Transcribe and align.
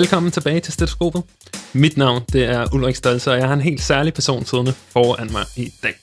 Velkommen 0.00 0.32
tilbage 0.32 0.60
til 0.60 0.72
Stetoskopet. 0.72 1.22
Mit 1.72 1.96
navn 1.96 2.22
det 2.32 2.44
er 2.44 2.74
Ulrik 2.74 2.96
Stolze, 2.96 3.30
og 3.30 3.38
jeg 3.38 3.46
har 3.46 3.54
en 3.54 3.60
helt 3.60 3.80
særlig 3.80 4.14
person 4.14 4.44
siddende 4.44 4.72
foran 4.72 5.32
mig 5.32 5.44
i 5.56 5.72
dag. 5.82 5.94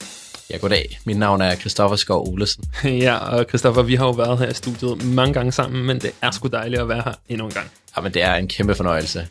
Ja, 0.49 0.57
goddag. 0.57 0.99
Mit 1.05 1.17
navn 1.17 1.41
er 1.41 1.55
Christoffer 1.55 1.95
Skov 1.95 2.27
Olesen. 2.27 2.63
ja, 3.05 3.15
og 3.15 3.45
Christoffer, 3.49 3.81
vi 3.81 3.95
har 3.95 4.05
jo 4.05 4.11
været 4.11 4.39
her 4.39 4.49
i 4.49 4.53
studiet 4.53 5.05
mange 5.05 5.33
gange 5.33 5.51
sammen, 5.51 5.85
men 5.85 5.99
det 5.99 6.11
er 6.21 6.31
sgu 6.31 6.47
dejligt 6.47 6.81
at 6.81 6.89
være 6.89 7.01
her 7.05 7.13
endnu 7.29 7.45
en 7.45 7.51
gang. 7.51 7.71
Ja, 7.95 8.01
men 8.01 8.13
det 8.13 8.23
er 8.23 8.35
en 8.35 8.47
kæmpe 8.47 8.75
fornøjelse. 8.75 9.27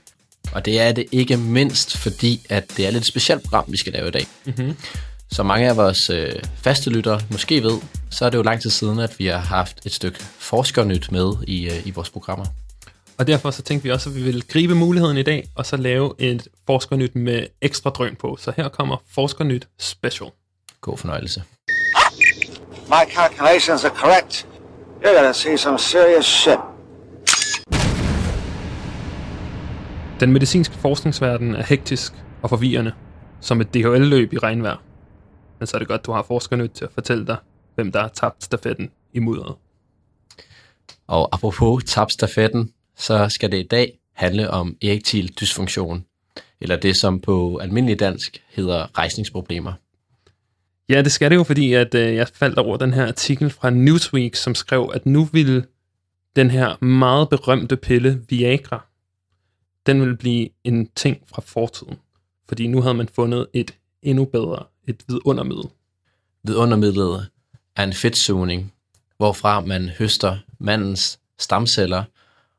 Og 0.52 0.64
det 0.64 0.80
er 0.80 0.92
det 0.92 1.06
ikke 1.12 1.36
mindst, 1.36 1.96
fordi 1.96 2.46
at 2.48 2.64
det 2.76 2.86
er 2.86 2.90
lidt 2.90 3.06
specielt 3.06 3.42
program, 3.42 3.64
vi 3.68 3.76
skal 3.76 3.92
lave 3.92 4.08
i 4.08 4.10
dag. 4.10 4.26
Mm-hmm. 4.44 4.76
Som 5.30 5.46
mange 5.46 5.68
af 5.68 5.76
vores 5.76 6.10
øh, 6.10 6.32
faste 6.56 6.90
lyttere 6.90 7.20
måske 7.30 7.62
ved, 7.62 7.78
så 8.10 8.24
er 8.24 8.30
det 8.30 8.38
jo 8.38 8.42
lang 8.42 8.62
tid 8.62 8.70
siden, 8.70 8.98
at 8.98 9.18
vi 9.18 9.26
har 9.26 9.38
haft 9.38 9.86
et 9.86 9.92
stykke 9.92 10.18
forskernyt 10.38 11.12
med 11.12 11.32
i, 11.46 11.66
øh, 11.66 11.86
i 11.86 11.90
vores 11.90 12.10
programmer. 12.10 12.46
Og 13.18 13.26
derfor 13.26 13.50
så 13.50 13.62
tænkte 13.62 13.84
vi 13.84 13.90
også, 13.90 14.10
at 14.10 14.16
vi 14.16 14.22
ville 14.22 14.42
gribe 14.42 14.74
muligheden 14.74 15.16
i 15.16 15.22
dag, 15.22 15.48
og 15.54 15.66
så 15.66 15.76
lave 15.76 16.14
et 16.18 16.48
forskernyt 16.66 17.14
med 17.14 17.46
ekstra 17.62 17.90
drøn 17.90 18.16
på. 18.16 18.36
Så 18.40 18.52
her 18.56 18.68
kommer 18.68 18.96
Forskernyt 19.14 19.68
Special. 19.78 20.30
God 20.80 20.96
fornøjelse. 20.96 21.42
My 22.88 23.04
calculations 23.10 23.84
are 23.84 23.94
correct. 23.94 24.48
You're 25.02 25.16
gonna 25.16 25.32
see 25.32 25.58
some 25.58 25.78
serious 25.78 26.26
shit. 26.26 26.58
Den 30.20 30.32
medicinske 30.32 30.74
forskningsverden 30.74 31.54
er 31.54 31.62
hektisk 31.62 32.12
og 32.42 32.48
forvirrende, 32.48 32.92
som 33.40 33.60
et 33.60 33.74
DHL-løb 33.74 34.32
i 34.32 34.38
regnvejr. 34.38 34.76
Men 35.58 35.66
så 35.66 35.76
er 35.76 35.78
det 35.78 35.88
godt, 35.88 36.06
du 36.06 36.12
har 36.12 36.22
forskernyt 36.22 36.70
til 36.70 36.84
at 36.84 36.92
fortælle 36.92 37.26
dig, 37.26 37.36
hvem 37.74 37.92
der 37.92 38.00
har 38.00 38.08
tabt 38.08 38.44
stafetten 38.44 38.90
i 39.12 39.18
mudderet. 39.18 39.54
Og 41.06 41.28
apropos 41.32 41.84
tabt 41.84 42.12
stafetten, 42.12 42.72
så 42.96 43.28
skal 43.28 43.52
det 43.52 43.58
i 43.58 43.66
dag 43.66 43.98
handle 44.12 44.50
om 44.50 44.76
erektil 44.82 45.32
dysfunktion, 45.40 46.04
eller 46.60 46.76
det, 46.76 46.96
som 46.96 47.20
på 47.20 47.58
almindelig 47.58 48.00
dansk 48.00 48.42
hedder 48.48 48.98
rejsningsproblemer. 48.98 49.72
Ja, 50.88 51.02
det 51.02 51.12
skal 51.12 51.30
det 51.30 51.36
jo, 51.36 51.44
fordi 51.44 51.72
at, 51.72 51.94
øh, 51.94 52.14
jeg 52.14 52.28
faldt 52.28 52.58
over 52.58 52.76
den 52.76 52.92
her 52.92 53.06
artikel 53.06 53.50
fra 53.50 53.70
Newsweek, 53.70 54.34
som 54.34 54.54
skrev, 54.54 54.90
at 54.94 55.06
nu 55.06 55.24
ville 55.24 55.64
den 56.36 56.50
her 56.50 56.84
meget 56.84 57.28
berømte 57.28 57.76
pille 57.76 58.22
Viagra, 58.28 58.86
den 59.86 60.00
ville 60.00 60.16
blive 60.16 60.48
en 60.64 60.88
ting 60.94 61.22
fra 61.26 61.42
fortiden. 61.46 61.96
Fordi 62.48 62.66
nu 62.66 62.82
havde 62.82 62.94
man 62.94 63.08
fundet 63.08 63.46
et 63.52 63.74
endnu 64.02 64.24
bedre, 64.24 64.64
et 64.88 65.02
vidundermiddel. 65.08 65.64
Vidundermidlet 66.42 67.28
er 67.76 67.84
en 67.84 67.92
fedtsugning, 67.92 68.72
hvorfra 69.16 69.60
man 69.60 69.88
høster 69.88 70.38
mandens 70.58 71.18
stamceller 71.38 72.04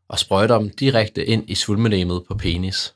og 0.09 0.19
sprøjter 0.19 0.59
dem 0.59 0.69
direkte 0.69 1.25
ind 1.25 1.49
i 1.49 1.55
svulmenemet 1.55 2.23
på 2.27 2.35
penis. 2.35 2.93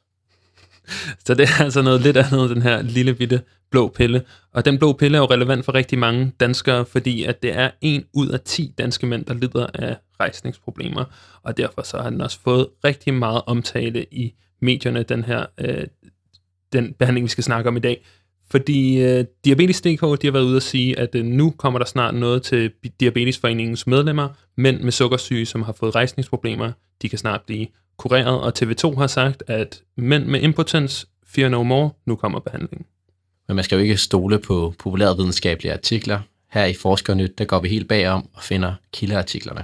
Så 1.26 1.34
det 1.34 1.50
er 1.50 1.64
altså 1.64 1.82
noget 1.82 2.02
lidt 2.02 2.18
andet, 2.18 2.50
den 2.50 2.62
her 2.62 2.82
lille 2.82 3.14
bitte 3.14 3.42
blå 3.72 3.88
pille. 3.88 4.24
Og 4.54 4.66
den 4.66 4.78
blå 4.78 4.94
pille 4.94 5.18
er 5.18 5.22
jo 5.22 5.26
relevant 5.26 5.66
for 5.66 5.74
rigtig 5.74 6.00
mange 6.00 6.32
danskere, 6.40 6.86
fordi 6.86 7.24
at 7.24 7.44
det 7.44 7.54
er 7.54 7.72
en 7.82 8.06
ud 8.14 8.30
af 8.30 8.40
10 8.42 8.74
danske 8.78 9.08
mænd, 9.08 9.26
der 9.26 9.34
lider 9.34 9.68
af 9.74 9.98
rejsningsproblemer. 10.20 11.06
Og 11.44 11.58
derfor 11.58 11.82
så 11.82 11.98
har 11.98 12.10
den 12.10 12.22
også 12.22 12.40
fået 12.44 12.68
rigtig 12.84 13.14
meget 13.14 13.42
omtale 13.46 14.06
i 14.12 14.34
medierne, 14.62 15.04
den 15.04 15.24
her 15.24 15.46
øh, 15.58 15.88
den 16.74 16.94
behandling, 16.94 17.24
vi 17.24 17.30
skal 17.30 17.44
snakke 17.44 17.68
om 17.68 17.78
i 17.78 17.80
dag. 17.80 18.06
Fordi 18.52 19.02
øh, 19.02 19.26
Diabetes 19.46 19.82
DK, 19.82 20.02
de 20.02 20.28
har 20.28 20.32
været 20.32 20.44
ude 20.44 20.56
at 20.56 20.64
sige, 20.64 21.00
at 21.00 21.16
øh, 21.16 21.26
nu 21.26 21.54
kommer 21.58 21.80
der 21.80 21.86
snart 21.86 22.16
noget 22.16 22.44
til 22.44 22.72
Diabetesforeningens 23.00 23.88
medlemmer, 23.88 24.30
mænd 24.58 24.82
med 24.82 24.92
sukkersyge, 24.92 25.46
som 25.46 25.62
har 25.62 25.74
fået 25.74 25.96
rejsningsproblemer, 25.96 26.72
de 27.02 27.10
kan 27.10 27.20
snart 27.20 27.42
blive 27.48 27.68
kureret, 27.98 28.42
og 28.42 28.54
TV2 28.60 29.00
har 29.00 29.08
sagt, 29.08 29.44
at 29.48 29.82
mænd 29.98 30.26
med 30.26 30.42
impotens, 30.42 31.08
fear 31.26 31.50
no 31.50 31.64
more, 31.64 31.90
nu 32.06 32.16
kommer 32.16 32.40
behandlingen. 32.40 32.86
Men 33.48 33.56
man 33.56 33.64
skal 33.64 33.76
jo 33.76 33.82
ikke 33.82 33.98
stole 33.98 34.40
på 34.40 34.74
populære 34.80 35.18
videnskabelige 35.18 35.74
artikler. 35.74 36.20
Her 36.52 36.66
i 36.66 36.74
Forskernyt, 36.74 37.38
der 37.38 37.46
går 37.46 37.60
vi 37.60 37.70
helt 37.70 37.88
bagom 37.88 38.30
og 38.34 38.44
finder 38.44 38.74
kildeartiklerne. 38.94 39.64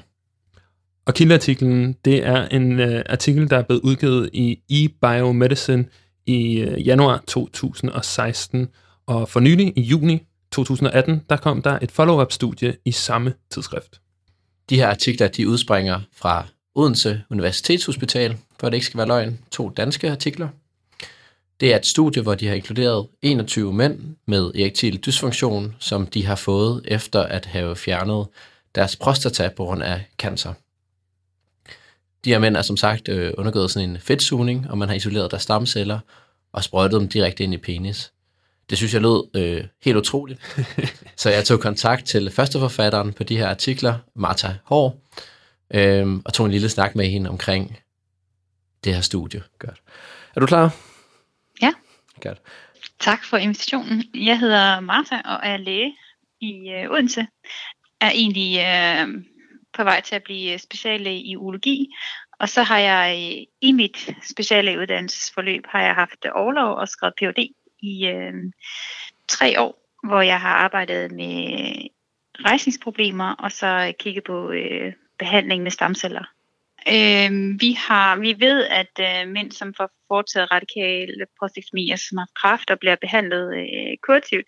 Og 1.05 1.13
kildeartiklen, 1.13 1.95
det 2.05 2.25
er 2.25 2.47
en 2.47 2.79
uh, 2.79 2.99
artikel, 3.09 3.49
der 3.49 3.57
er 3.57 3.61
blevet 3.61 3.81
udgivet 3.81 4.29
i 4.33 4.59
eBiomedicine 4.69 5.85
i 6.27 6.59
øh, 6.59 6.87
januar 6.87 7.23
2016, 7.27 8.67
og 9.07 9.29
for 9.29 9.39
nylig 9.39 9.73
i 9.75 9.81
juni 9.81 10.23
2018, 10.51 11.21
der 11.29 11.37
kom 11.37 11.61
der 11.61 11.79
et 11.81 11.91
follow-up-studie 11.91 12.75
i 12.85 12.91
samme 12.91 13.33
tidsskrift. 13.51 14.01
De 14.69 14.75
her 14.75 14.87
artikler, 14.87 15.27
de 15.27 15.47
udspringer 15.47 15.99
fra 16.15 16.45
Odense 16.75 17.21
Universitetshospital, 17.29 18.37
for 18.59 18.69
det 18.69 18.77
ikke 18.77 18.85
skal 18.85 18.97
være 18.97 19.07
løgn, 19.07 19.39
to 19.51 19.69
danske 19.69 20.11
artikler. 20.11 20.47
Det 21.59 21.73
er 21.73 21.77
et 21.77 21.85
studie, 21.85 22.21
hvor 22.21 22.35
de 22.35 22.47
har 22.47 22.55
inkluderet 22.55 23.07
21 23.21 23.73
mænd 23.73 23.99
med 24.25 24.51
erektil 24.55 24.97
dysfunktion, 24.97 25.75
som 25.79 26.07
de 26.07 26.25
har 26.25 26.35
fået 26.35 26.81
efter 26.85 27.23
at 27.23 27.45
have 27.45 27.75
fjernet 27.75 28.27
deres 28.75 28.95
prostata 28.95 29.49
på 29.49 29.65
grund 29.65 29.83
af 29.83 30.03
cancer. 30.17 30.53
De 32.25 32.29
her 32.29 32.39
mænd 32.39 32.57
er 32.57 32.61
som 32.61 32.77
sagt 32.77 33.09
øh, 33.09 33.33
undergået 33.37 33.71
sådan 33.71 33.89
en 33.89 33.99
fedtsugning, 33.99 34.69
og 34.69 34.77
man 34.77 34.87
har 34.87 34.95
isoleret 34.95 35.31
deres 35.31 35.43
stamceller 35.43 35.99
og 36.51 36.63
sprøjtet 36.63 36.99
dem 36.99 37.09
direkte 37.09 37.43
ind 37.43 37.53
i 37.53 37.57
penis. 37.57 38.11
Det 38.69 38.77
synes 38.77 38.93
jeg 38.93 39.01
lød 39.01 39.29
øh, 39.35 39.63
helt 39.83 39.97
utroligt. 39.97 40.39
Så 41.21 41.29
jeg 41.29 41.45
tog 41.45 41.59
kontakt 41.59 42.05
til 42.05 42.31
førsteforfatteren 42.31 43.13
på 43.13 43.23
de 43.23 43.37
her 43.37 43.49
artikler, 43.49 43.97
Martha 44.15 44.53
Hård, 44.63 44.95
øh, 45.73 46.07
og 46.25 46.33
tog 46.33 46.45
en 46.45 46.51
lille 46.51 46.69
snak 46.69 46.95
med 46.95 47.05
hende 47.09 47.29
omkring 47.29 47.77
det 48.83 48.93
her 48.93 49.01
studie. 49.01 49.43
Godt. 49.59 49.81
Er 50.35 50.39
du 50.39 50.45
klar? 50.45 50.75
Ja. 51.61 51.71
Godt. 52.21 52.41
Tak 52.99 53.25
for 53.25 53.37
invitationen. 53.37 54.03
Jeg 54.15 54.39
hedder 54.39 54.79
Martha 54.79 55.15
og 55.15 55.39
er 55.43 55.57
læge 55.57 55.95
i 56.41 56.69
øh, 56.69 56.91
Odense. 56.91 57.27
Er 58.01 58.11
egentlig 58.11 58.57
øh, 58.57 59.23
på 59.77 59.83
vej 59.83 60.01
til 60.01 60.15
at 60.15 60.23
blive 60.23 60.57
speciallæge 60.57 61.21
i 61.21 61.35
urologi. 61.35 61.95
Og 62.39 62.49
så 62.49 62.63
har 62.63 62.79
jeg 62.79 63.07
øh, 63.11 63.43
i 63.61 63.71
mit 63.71 64.09
speciallægeuddannelsesforløb 64.31 65.63
har 65.65 65.81
jeg 65.81 65.95
haft 65.95 66.25
overlov 66.35 66.75
og 66.75 66.87
skrevet 66.87 67.15
Ph.D. 67.15 67.49
i 67.79 68.07
øh, 68.07 68.33
tre 69.27 69.61
år, 69.61 69.73
hvor 70.07 70.21
jeg 70.21 70.41
har 70.41 70.49
arbejdet 70.49 71.11
med 71.11 71.73
rejsningsproblemer 72.45 73.31
og 73.33 73.51
så 73.51 73.93
kigget 73.99 74.23
på 74.23 74.51
øh, 74.51 74.93
behandling 75.19 75.63
med 75.63 75.71
stamceller. 75.71 76.36
Øh, 76.87 77.61
vi 77.61 77.71
har, 77.71 78.15
vi 78.19 78.35
ved, 78.39 78.63
at 78.63 78.93
øh, 78.99 79.31
mænd, 79.33 79.51
som 79.51 79.73
får 79.73 79.89
foretaget 80.07 80.51
radikale 80.51 81.25
prostektomier, 81.39 81.95
som 81.95 82.17
har 82.17 82.27
kræft 82.35 82.71
og 82.71 82.79
bliver 82.79 82.95
behandlet 82.95 83.57
øh, 83.57 83.97
kurativt, 84.03 84.45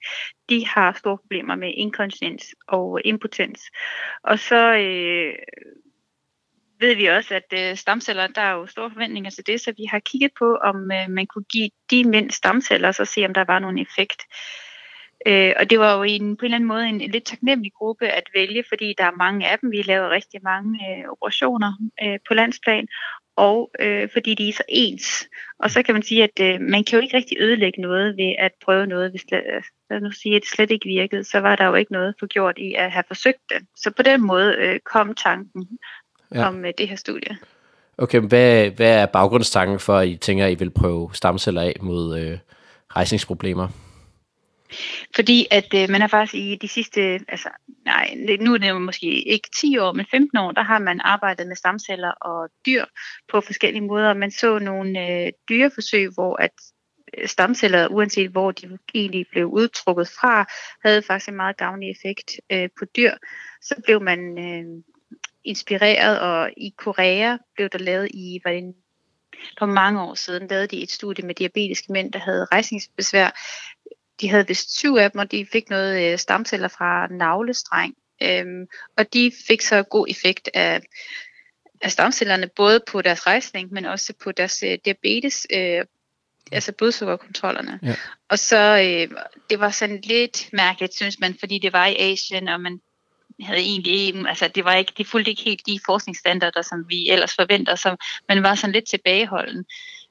de 0.49 0.67
har 0.67 0.93
store 0.93 1.17
problemer 1.17 1.55
med 1.55 1.73
inkontinens 1.75 2.45
og 2.67 3.01
impotens. 3.05 3.61
Og 4.23 4.39
så 4.39 4.73
øh, 4.73 5.33
ved 6.79 6.95
vi 6.95 7.05
også, 7.05 7.35
at 7.35 7.53
øh, 7.53 7.77
stamceller, 7.77 8.27
der 8.27 8.41
er 8.41 8.51
jo 8.51 8.67
store 8.67 8.91
forventninger 8.91 9.29
til 9.29 9.47
det, 9.47 9.61
så 9.61 9.73
vi 9.77 9.85
har 9.85 9.99
kigget 9.99 10.31
på, 10.39 10.55
om 10.55 10.91
øh, 10.91 11.09
man 11.09 11.27
kunne 11.27 11.49
give 11.51 11.69
de 11.91 12.03
mænd 12.03 12.31
stamceller, 12.31 12.91
så 12.91 13.05
se, 13.05 13.25
om 13.25 13.33
der 13.33 13.43
var 13.43 13.59
nogen 13.59 13.79
effekt. 13.79 14.21
Øh, 14.21 14.68
og 15.59 15.69
det 15.69 15.79
var 15.79 15.97
jo 15.97 16.03
en, 16.03 16.37
på 16.37 16.45
en 16.45 16.45
eller 16.45 16.55
anden 16.55 16.67
måde 16.67 16.87
en, 16.87 17.01
en 17.01 17.11
lidt 17.11 17.23
taknemmelig 17.23 17.71
gruppe 17.73 18.07
at 18.07 18.23
vælge, 18.33 18.63
fordi 18.69 18.93
der 18.97 19.03
er 19.03 19.17
mange 19.17 19.49
af 19.51 19.59
dem. 19.59 19.71
Vi 19.71 19.81
laver 19.81 20.09
rigtig 20.09 20.39
mange 20.43 20.79
øh, 20.89 21.03
operationer 21.11 21.73
øh, 22.03 22.19
på 22.27 22.33
landsplan, 22.33 22.87
og 23.35 23.71
øh, 23.79 24.09
fordi 24.13 24.35
de 24.35 24.49
er 24.49 24.53
så 24.53 24.63
ens. 24.69 25.27
Og 25.59 25.71
så 25.71 25.83
kan 25.83 25.95
man 25.95 26.03
sige, 26.03 26.23
at 26.23 26.39
øh, 26.41 26.61
man 26.61 26.83
kan 26.83 26.97
jo 26.97 27.03
ikke 27.03 27.17
rigtig 27.17 27.37
ødelægge 27.39 27.81
noget 27.81 28.17
ved 28.17 28.35
at 28.39 28.51
prøve 28.65 28.87
noget, 28.87 29.11
hvis 29.11 29.23
det, 29.23 29.41
lad 29.89 30.01
nu 30.01 30.11
sige, 30.11 30.35
at 30.35 30.41
det 30.41 30.49
slet 30.49 30.71
ikke 30.71 30.87
virkede, 30.87 31.23
så 31.23 31.39
var 31.39 31.55
der 31.55 31.65
jo 31.65 31.75
ikke 31.75 31.91
noget 31.91 32.15
for 32.19 32.27
gjort 32.27 32.57
i 32.57 32.73
at 32.73 32.91
have 32.91 33.03
forsøgt 33.07 33.43
det. 33.49 33.67
Så 33.75 33.91
på 33.97 34.03
den 34.03 34.21
måde 34.21 34.55
øh, 34.59 34.79
kom 34.79 35.15
tanken 35.15 35.67
ja. 36.35 36.47
om 36.47 36.65
øh, 36.65 36.73
det 36.77 36.89
her 36.89 36.95
studie. 36.95 37.37
Okay, 37.97 38.19
hvad, 38.19 38.69
hvad 38.69 39.01
er 39.01 39.05
baggrundstanken 39.05 39.79
for, 39.79 39.97
at 39.97 40.07
I 40.07 40.15
tænker, 40.15 40.45
at 40.45 40.51
I 40.51 40.55
vil 40.55 40.71
prøve 40.71 41.09
stamceller 41.13 41.61
af 41.61 41.73
mod 41.81 42.19
øh, 42.19 42.37
rejsningsproblemer? 42.95 43.67
Fordi 45.15 45.47
at 45.51 45.73
øh, 45.75 45.89
man 45.89 46.01
har 46.01 46.07
faktisk 46.07 46.35
i 46.35 46.55
de 46.61 46.67
sidste, 46.67 47.01
altså 47.27 47.49
nej, 47.85 48.15
nu 48.39 48.53
er 48.53 48.57
det 48.57 48.81
måske 48.81 49.07
ikke 49.07 49.49
10 49.59 49.77
år, 49.77 49.93
men 49.93 50.05
15 50.11 50.37
år, 50.37 50.51
der 50.51 50.63
har 50.63 50.79
man 50.79 51.01
arbejdet 51.01 51.47
med 51.47 51.55
stamceller 51.55 52.11
og 52.11 52.49
dyr 52.65 52.85
på 53.31 53.41
forskellige 53.41 53.81
måder. 53.81 54.13
Man 54.13 54.31
så 54.31 54.59
nogle 54.59 55.09
øh, 55.09 55.31
dyreforsøg, 55.49 56.09
hvor 56.13 56.35
at 56.35 56.51
øh, 57.17 57.27
stamceller, 57.27 57.87
uanset 57.87 58.31
hvor 58.31 58.51
de 58.51 58.77
egentlig 58.93 59.25
blev 59.31 59.45
udtrukket 59.45 60.07
fra, 60.07 60.45
havde 60.85 61.01
faktisk 61.01 61.29
en 61.29 61.35
meget 61.35 61.57
gavnlig 61.57 61.91
effekt 61.91 62.31
øh, 62.49 62.69
på 62.79 62.85
dyr. 62.85 63.11
Så 63.61 63.75
blev 63.85 64.01
man 64.01 64.39
øh, 64.39 64.83
inspireret, 65.43 66.19
og 66.19 66.51
i 66.57 66.73
Korea 66.77 67.37
blev 67.55 67.69
der 67.69 67.77
lavet 67.77 68.07
i, 68.13 68.41
var 68.45 68.51
det 68.51 68.75
for 69.59 69.65
mange 69.65 70.01
år 70.01 70.13
siden, 70.13 70.47
lavede 70.47 70.67
de 70.67 70.83
et 70.83 70.91
studie 70.91 71.25
med 71.25 71.35
diabetiske 71.35 71.91
mænd, 71.91 72.11
der 72.13 72.19
havde 72.19 72.45
rejsningsbesvær, 72.45 73.29
de 74.21 74.29
havde 74.29 74.47
vist 74.47 74.77
syv 74.77 74.95
af 74.95 75.11
dem, 75.11 75.19
og 75.19 75.31
de 75.31 75.47
fik 75.51 75.69
noget 75.69 76.11
øh, 76.11 76.19
stamceller 76.19 76.67
fra 76.67 77.07
navlestreng. 77.07 77.93
Øhm, 78.23 78.67
og 78.97 79.13
de 79.13 79.31
fik 79.47 79.61
så 79.61 79.83
god 79.83 80.07
effekt 80.09 80.49
af 80.53 80.81
af 81.81 81.91
stamcellerne, 81.91 82.47
både 82.47 82.79
på 82.91 83.01
deres 83.01 83.27
rejsning, 83.27 83.73
men 83.73 83.85
også 83.85 84.13
på 84.23 84.31
deres 84.31 84.63
øh, 84.63 84.77
diabetes, 84.85 85.47
øh, 85.53 85.85
altså 86.51 86.71
blodsukkerkontrollerne. 86.71 87.79
Ja. 87.83 87.95
Og 88.29 88.39
så, 88.39 88.57
øh, 88.57 89.17
det 89.49 89.59
var 89.59 89.69
sådan 89.69 90.01
lidt 90.03 90.49
mærkeligt, 90.53 90.95
synes 90.95 91.19
man, 91.19 91.35
fordi 91.39 91.59
det 91.59 91.73
var 91.73 91.85
i 91.85 91.95
Asien, 91.99 92.47
og 92.47 92.61
man 92.61 92.81
havde 93.41 93.59
egentlig, 93.59 94.27
altså 94.27 94.47
det 94.47 94.65
var 94.65 94.75
ikke, 94.75 94.93
det 94.97 95.07
fulgte 95.07 95.31
ikke 95.31 95.43
helt 95.43 95.65
de 95.65 95.79
forskningsstandarder, 95.85 96.61
som 96.61 96.85
vi 96.89 97.09
ellers 97.09 97.35
forventer, 97.35 97.75
så 97.75 97.95
man 98.27 98.43
var 98.43 98.55
sådan 98.55 98.73
lidt 98.73 98.87
tilbageholden. 98.87 99.65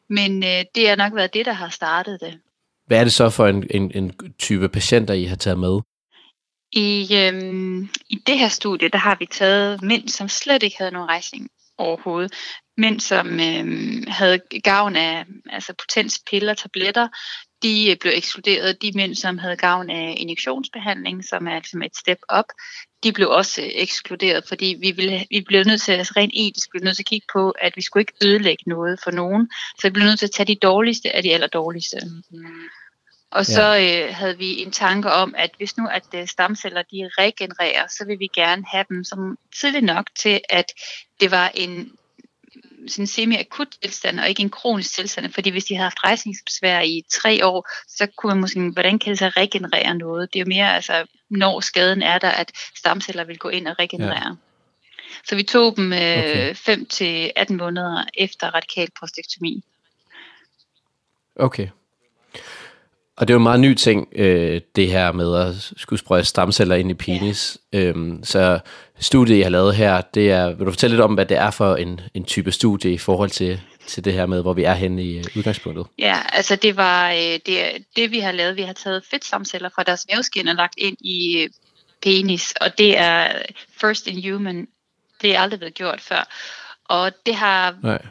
Men 0.09 0.45
øh, 0.45 0.65
det 0.75 0.89
har 0.89 0.97
nok 0.97 1.15
været 1.15 1.35
det, 1.35 1.47
der 1.47 1.53
har 1.53 1.69
startet 1.69 2.21
det. 2.21 2.41
Hvad 2.89 3.01
er 3.01 3.05
det 3.05 3.13
så 3.13 3.31
for 3.31 3.47
en, 3.47 3.67
en, 3.71 3.93
en 3.95 4.13
type 4.39 4.69
patienter, 4.69 5.15
I 5.15 5.25
har 5.25 5.37
taget 5.37 5.59
med? 5.59 5.81
I, 6.73 7.17
øhm, 7.17 7.89
I 8.09 8.17
det 8.27 8.39
her 8.39 8.49
studie, 8.49 8.89
der 8.89 8.99
har 8.99 9.17
vi 9.19 9.27
taget 9.27 9.83
mænd, 9.83 10.09
som 10.09 10.29
slet 10.29 10.63
ikke 10.63 10.79
havde 10.79 10.93
nogen 10.93 11.09
rejsning 11.09 11.49
overhovedet. 11.79 12.35
Mænd, 12.77 13.01
som 13.01 13.41
øhm, 13.41 14.05
havde 14.09 14.41
gavn 14.65 14.97
af 14.97 15.25
altså 15.51 15.73
potenspiller, 15.79 16.55
tabletter, 16.55 17.09
de 17.63 17.91
øh, 17.91 17.97
blev 18.01 18.13
ekskluderet. 18.17 18.83
De 18.83 18.93
mænd, 18.95 19.15
som 19.15 19.39
havde 19.39 19.57
gavn 19.57 19.91
af 19.91 20.15
injektionsbehandling, 20.19 21.25
som 21.25 21.47
er 21.47 21.53
altså 21.53 21.81
et 21.85 21.97
step 21.97 22.19
op, 22.29 22.45
de 23.03 23.13
blev 23.13 23.29
også 23.31 23.63
øh, 23.63 23.69
ekskluderet, 23.75 24.45
fordi 24.49 24.77
vi, 24.81 24.91
ville, 24.91 25.27
vi 25.31 25.41
blev 25.41 25.65
nødt 25.65 25.83
til, 25.83 25.93
altså 25.93 26.13
rent 26.17 26.33
etisk, 26.37 26.71
blev 26.71 26.85
nødt 26.85 26.97
til 26.97 27.03
at 27.03 27.07
kigge 27.07 27.27
på, 27.33 27.51
at 27.51 27.73
vi 27.77 27.83
skulle 27.83 28.03
ikke 28.03 28.27
ødelægge 28.27 28.65
noget 28.67 29.01
for 29.05 29.11
nogen. 29.11 29.51
Så 29.79 29.89
vi 29.89 29.91
blev 29.91 30.05
nødt 30.05 30.19
til 30.19 30.27
at 30.27 30.31
tage 30.31 30.47
de 30.47 30.59
dårligste 30.63 31.17
af 31.17 31.23
de 31.23 31.35
allerdårligste. 31.35 31.97
Og 33.31 33.47
så 33.47 33.77
øh, 33.77 34.15
havde 34.15 34.39
vi 34.39 34.63
en 34.63 34.71
tanke 34.71 35.13
om, 35.13 35.35
at 35.39 35.51
hvis 35.57 35.77
nu 35.77 35.87
at 35.87 36.03
øh, 36.15 36.27
stamceller 36.27 36.83
de 36.83 37.11
regenererer, 37.19 37.87
så 37.87 38.05
vil 38.07 38.19
vi 38.19 38.29
gerne 38.35 38.65
have 38.67 38.85
dem 38.89 39.05
som 39.05 39.39
tidligt 39.61 39.85
nok 39.85 40.07
til, 40.15 40.41
at 40.49 40.73
det 41.21 41.31
var 41.31 41.51
en 41.55 41.93
sådan 42.89 43.07
semi-akut 43.07 43.69
tilstand, 43.83 44.21
og 44.21 44.29
ikke 44.29 44.43
en 44.43 44.51
kronisk 44.51 44.95
tilstand. 44.95 45.33
Fordi 45.33 45.51
hvis 45.51 45.65
de 45.65 45.75
havde 45.75 45.85
haft 45.85 46.05
rejsningsbesvær 46.05 46.81
i 46.81 47.05
tre 47.11 47.47
år, 47.47 47.69
så 47.89 48.07
kunne 48.17 48.31
man 48.31 48.41
måske, 48.41 48.71
hvordan 48.73 48.99
kan 48.99 49.11
det 49.11 49.19
så 49.19 49.29
regenerere 49.29 49.95
noget? 49.95 50.33
Det 50.33 50.39
er 50.39 50.45
jo 50.45 50.49
mere, 50.49 50.75
altså, 50.75 51.07
når 51.31 51.61
skaden 51.61 52.03
er 52.03 52.19
der, 52.19 52.31
at 52.31 52.53
stamceller 52.77 53.25
vil 53.25 53.39
gå 53.39 53.49
ind 53.49 53.69
og 53.69 53.79
regenerere. 53.79 54.29
Ja. 54.29 54.35
Så 55.25 55.37
vi 55.37 55.43
tog 55.43 55.77
dem 55.77 55.93
øh, 55.93 55.99
Okay. 55.99 56.55
5 56.55 56.87
til 56.87 57.33
18 57.37 57.57
måneder 57.57 58.05
efter 58.15 58.55
radikal 58.55 58.89
prostektomi. 58.99 59.65
Okay. 61.37 61.69
Og 63.19 63.29
det 63.29 63.35
er 63.35 63.35
jo 63.35 63.39
en 63.39 63.43
meget 63.43 63.61
ny 63.61 63.75
ting, 63.75 64.09
øh, 64.13 64.61
det 64.77 64.91
her 64.91 65.13
med 65.13 65.37
at 65.37 65.73
skulle 65.77 66.01
sprøjte 66.01 66.25
stamceller 66.25 66.77
ind 66.77 66.91
i 66.91 66.95
penis. 66.95 67.59
Ja. 67.73 67.79
Øhm, 67.79 68.25
så 68.25 68.59
studiet, 69.01 69.39
jeg 69.39 69.45
har 69.45 69.51
lavet 69.51 69.75
her, 69.75 70.01
det 70.01 70.31
er, 70.31 70.55
vil 70.55 70.67
du 70.67 70.71
fortælle 70.71 70.97
lidt 70.97 71.05
om, 71.05 71.15
hvad 71.15 71.27
det 71.27 71.37
er 71.37 71.51
for 71.51 71.77
en, 71.77 72.01
en 72.15 72.25
type 72.25 72.53
studie 72.53 72.93
i 72.93 72.99
forhold 72.99 73.31
til, 73.31 73.61
til 73.87 74.05
det 74.05 74.13
her 74.13 74.27
med, 74.27 74.43
hvor 74.43 74.53
vi 74.53 74.65
er 74.65 74.75
henne 74.75 75.05
i 75.05 75.19
øh, 75.19 75.25
udgangspunktet? 75.37 75.87
Ja, 75.99 76.17
altså 76.33 76.57
det 76.57 76.77
var 76.77 77.11
øh, 77.11 77.39
det, 77.47 77.87
det, 77.97 78.11
vi 78.11 78.19
har 78.19 78.33
lavet. 78.33 78.57
Vi 78.57 78.63
har 78.63 78.73
taget 78.73 79.05
fedtstamceller 79.11 79.69
fra 79.75 79.83
deres 79.83 80.07
maveskin 80.13 80.49
og 80.49 80.55
lagt 80.55 80.75
ind 80.79 80.97
i 81.01 81.43
øh, 81.43 81.49
penis, 82.03 82.55
og 82.61 82.79
det 82.79 82.99
er 82.99 83.43
first 83.81 84.07
in 84.07 84.33
human. 84.33 84.69
Det 85.23 85.37
er 85.37 85.41
aldrig 85.41 85.59
blevet 85.59 85.75
gjort 85.75 86.01
før. 86.01 86.29
Og 86.85 87.13
det 87.27 87.35
har 87.35 87.75
Nej. 87.83 88.03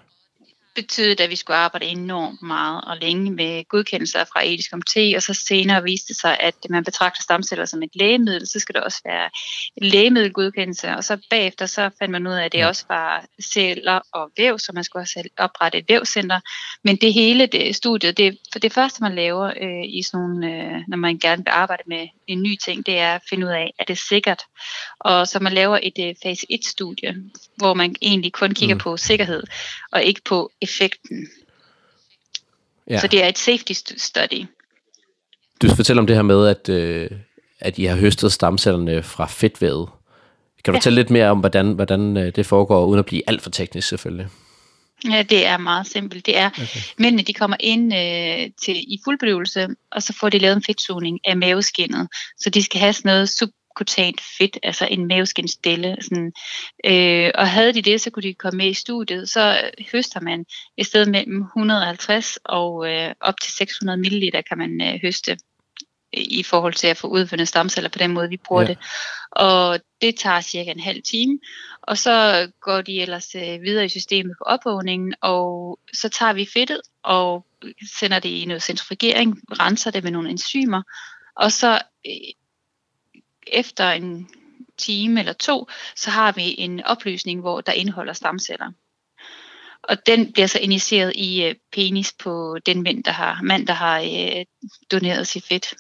Betydet, 0.77 1.19
at 1.19 1.29
vi 1.29 1.35
skulle 1.35 1.57
arbejde 1.57 1.85
enormt 1.85 2.41
meget 2.41 2.81
og 2.88 2.97
længe 2.97 3.31
med 3.31 3.63
godkendelser 3.68 4.24
fra 4.33 4.45
etisk 4.45 4.74
komité, 4.74 5.15
og 5.15 5.21
så 5.21 5.33
senere 5.33 5.83
viste 5.83 6.07
det 6.07 6.21
sig, 6.21 6.38
at 6.39 6.56
man 6.69 6.83
betragter 6.83 7.21
stamceller 7.21 7.65
som 7.65 7.83
et 7.83 7.89
lægemiddel, 7.95 8.47
så 8.47 8.59
skal 8.59 8.75
der 8.75 8.81
også 8.81 9.01
være 9.06 9.29
en 9.75 9.88
lægemiddelgodkendelse, 9.88 10.88
og 10.89 11.03
så 11.03 11.18
bagefter 11.29 11.65
så 11.65 11.89
fandt 12.00 12.12
man 12.12 12.27
ud 12.27 12.33
af, 12.33 12.45
at 12.45 12.51
det 12.51 12.65
også 12.65 12.85
var 12.89 13.25
celler 13.41 14.00
og 14.13 14.31
væv, 14.38 14.59
så 14.59 14.71
man 14.74 14.83
skulle 14.83 15.03
også 15.03 15.24
oprette 15.38 15.77
et 15.77 15.85
vævcenter. 15.89 16.39
Men 16.83 16.95
det 16.95 17.13
hele 17.13 17.45
det 17.45 17.75
studiet, 17.75 18.18
det, 18.18 18.38
for 18.51 18.59
det 18.59 18.74
første 18.74 19.03
man 19.03 19.15
laver 19.15 19.45
øh, 19.45 19.83
i 19.85 20.03
sådan 20.03 20.25
nogle, 20.25 20.47
øh, 20.47 20.81
når 20.88 20.97
man 20.97 21.18
gerne 21.18 21.44
vil 21.45 21.51
arbejde 21.51 21.83
med 21.88 22.07
en 22.27 22.41
ny 22.41 22.56
ting, 22.65 22.85
det 22.85 23.00
er 23.00 23.15
at 23.15 23.21
finde 23.29 23.47
ud 23.47 23.51
af, 23.51 23.74
er 23.79 23.83
det 23.83 23.97
sikkert? 23.97 24.44
Og 25.00 25.27
så 25.27 25.39
man 25.39 25.53
laver 25.53 25.79
et 25.83 26.00
øh, 26.00 26.15
fase 26.24 26.45
1-studie, 26.53 27.15
hvor 27.56 27.74
man 27.74 27.95
egentlig 28.01 28.33
kun 28.33 28.53
kigger 28.53 28.75
mm. 28.75 28.79
på 28.79 28.97
sikkerhed, 28.97 29.44
og 29.91 30.03
ikke 30.03 30.21
på 30.25 30.51
effekten. 30.68 31.28
Ja. 32.90 33.00
Så 33.00 33.08
det 33.08 33.24
er 33.24 33.28
et 33.28 33.38
safety 33.38 33.72
stu- 33.72 33.98
study. 33.98 34.46
Du 35.62 35.75
fortæller 35.75 36.02
om 36.02 36.08
det 36.08 36.16
her 36.16 36.24
med, 36.24 36.48
at, 36.48 36.69
øh, 36.69 37.10
at 37.60 37.78
I 37.78 37.86
har 37.86 37.96
høstet 37.96 38.31
stamcellerne 38.31 39.04
fra 39.04 39.25
fedtvævet. 39.25 39.90
Kan 40.64 40.72
du 40.74 40.75
ja. 40.75 40.78
Fortælle 40.78 40.96
lidt 40.96 41.10
mere 41.10 41.30
om, 41.30 41.40
hvordan, 41.40 41.72
hvordan 41.72 42.18
øh, 42.18 42.36
det 42.36 42.46
foregår, 42.46 42.86
uden 42.86 43.00
at 43.00 43.06
blive 43.06 43.22
alt 43.28 43.42
for 43.42 43.50
teknisk 43.50 43.88
selvfølgelig? 43.88 44.28
Ja, 45.10 45.24
det 45.24 45.46
er 45.46 45.58
meget 45.58 45.88
simpelt. 45.88 46.25
Det 46.25 46.38
er, 46.38 46.50
okay. 46.50 46.80
mændene 46.98 47.24
de 47.24 47.34
kommer 47.34 47.58
ind 47.60 47.94
øh, 47.94 48.50
til 48.63 48.75
i 48.78 49.00
fuldbedøvelse, 49.06 49.68
og 49.92 50.04
så 50.04 50.13
får 50.20 50.30
de 50.30 50.40
lavet 50.40 50.56
en 50.56 50.63
fedtsugning 50.63 51.20
af 51.25 51.38
maveskinnet. 51.38 52.08
Så 52.40 52.50
de 52.50 52.63
skal 52.63 52.80
have 52.80 52.94
sådan 52.94 53.10
noget 53.10 53.30
subkutant 53.77 54.21
fedt, 54.21 54.57
altså 54.63 54.88
en 54.91 55.07
maveskinstelle. 55.07 55.97
Sådan. 56.01 56.33
Øh, 56.85 57.31
og 57.35 57.47
havde 57.47 57.74
de 57.74 57.81
det, 57.81 58.01
så 58.01 58.09
kunne 58.09 58.24
de 58.24 58.33
komme 58.33 58.57
med 58.57 58.68
i 58.68 58.74
studiet. 58.74 59.29
Så 59.29 59.71
høster 59.91 60.19
man 60.19 60.45
et 60.77 60.85
sted 60.85 61.06
mellem 61.06 61.41
150 61.41 62.38
og 62.44 62.89
øh, 62.89 63.13
op 63.21 63.39
til 63.41 63.51
600 63.51 63.97
ml 63.97 64.31
kan 64.50 64.57
man 64.57 64.81
øh, 64.81 65.00
høste 65.01 65.38
i 66.13 66.44
forhold 66.44 66.74
til 66.74 66.88
at 66.88 66.97
få 66.97 67.07
udvundet 67.07 67.47
stamceller 67.47 67.89
på 67.89 68.00
den 68.00 68.12
måde, 68.13 68.29
vi 68.29 68.38
bruger 68.38 68.62
Ja. 68.62 68.68
ja. 68.68 68.74
det. 68.74 68.83
Og 69.31 69.79
det 70.01 70.15
tager 70.15 70.41
cirka 70.41 70.71
en 70.71 70.79
halv 70.79 71.01
time. 71.03 71.39
Og 71.81 71.97
så 71.97 72.47
går 72.62 72.81
de 72.81 73.01
ellers 73.01 73.35
øh, 73.35 73.62
videre 73.62 73.85
i 73.85 73.89
systemet 73.89 74.35
på 74.38 74.44
opvågningen, 74.44 75.13
og 75.21 75.79
så 75.94 76.09
tager 76.09 76.33
vi 76.33 76.47
fedtet 76.53 76.81
og 77.03 77.45
sender 78.00 78.19
det 78.19 78.29
i 78.29 78.46
noget 78.46 78.63
centrifugering, 78.63 79.39
renser 79.60 79.91
det 79.91 80.03
med 80.03 80.12
nogle 80.12 80.29
enzymer, 80.29 80.81
og 81.36 81.51
så 81.51 81.81
øh, 82.07 82.34
efter 83.54 83.92
en 83.92 84.30
time 84.77 85.20
eller 85.20 85.34
to, 85.34 85.68
så 85.96 86.10
har 86.10 86.32
vi 86.32 86.56
en 86.58 86.84
opløsning, 86.84 87.42
hvor 87.42 87.62
der 87.62 87.72
indeholder 87.72 88.13
stamceller. 88.13 88.72
Og 89.84 89.98
den 90.06 90.34
bliver 90.34 90.48
så 90.48 90.60
injiceret 90.60 91.13
i 91.16 91.44
øh, 91.44 91.56
penis 91.72 92.13
på 92.24 92.58
den 92.66 92.84
mand, 92.84 93.04
der 93.04 93.12
har, 93.12 93.39
mand, 93.44 93.68
der 93.68 93.74
har 93.74 94.00
øh, 94.00 94.46
doneret 94.92 95.27
sit 95.27 95.46
fedt. 95.46 95.74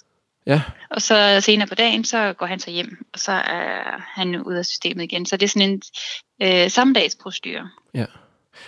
Ja, 0.45 0.61
Og 0.89 1.01
så 1.01 1.41
senere 1.41 1.67
på 1.67 1.75
dagen, 1.75 2.03
så 2.03 2.33
går 2.33 2.45
han 2.45 2.59
så 2.59 2.71
hjem, 2.71 3.05
og 3.13 3.19
så 3.19 3.31
er 3.31 4.01
han 4.15 4.35
ude 4.35 4.59
af 4.59 4.65
systemet 4.65 5.03
igen. 5.03 5.25
Så 5.25 5.37
det 5.37 5.45
er 5.45 5.49
sådan 5.49 5.69
en 5.69 5.81
øh, 6.41 6.69
sammendagsprocedur. 6.69 7.69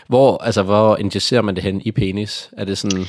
hvor, 0.07 0.43
altså, 0.43 0.63
hvor 0.63 0.97
injicerer 0.97 1.41
man 1.41 1.55
det 1.55 1.63
hen 1.63 1.81
i 1.81 1.91
penis? 1.91 2.49
Er 2.57 2.65
det 2.65 2.77
sådan... 2.77 3.05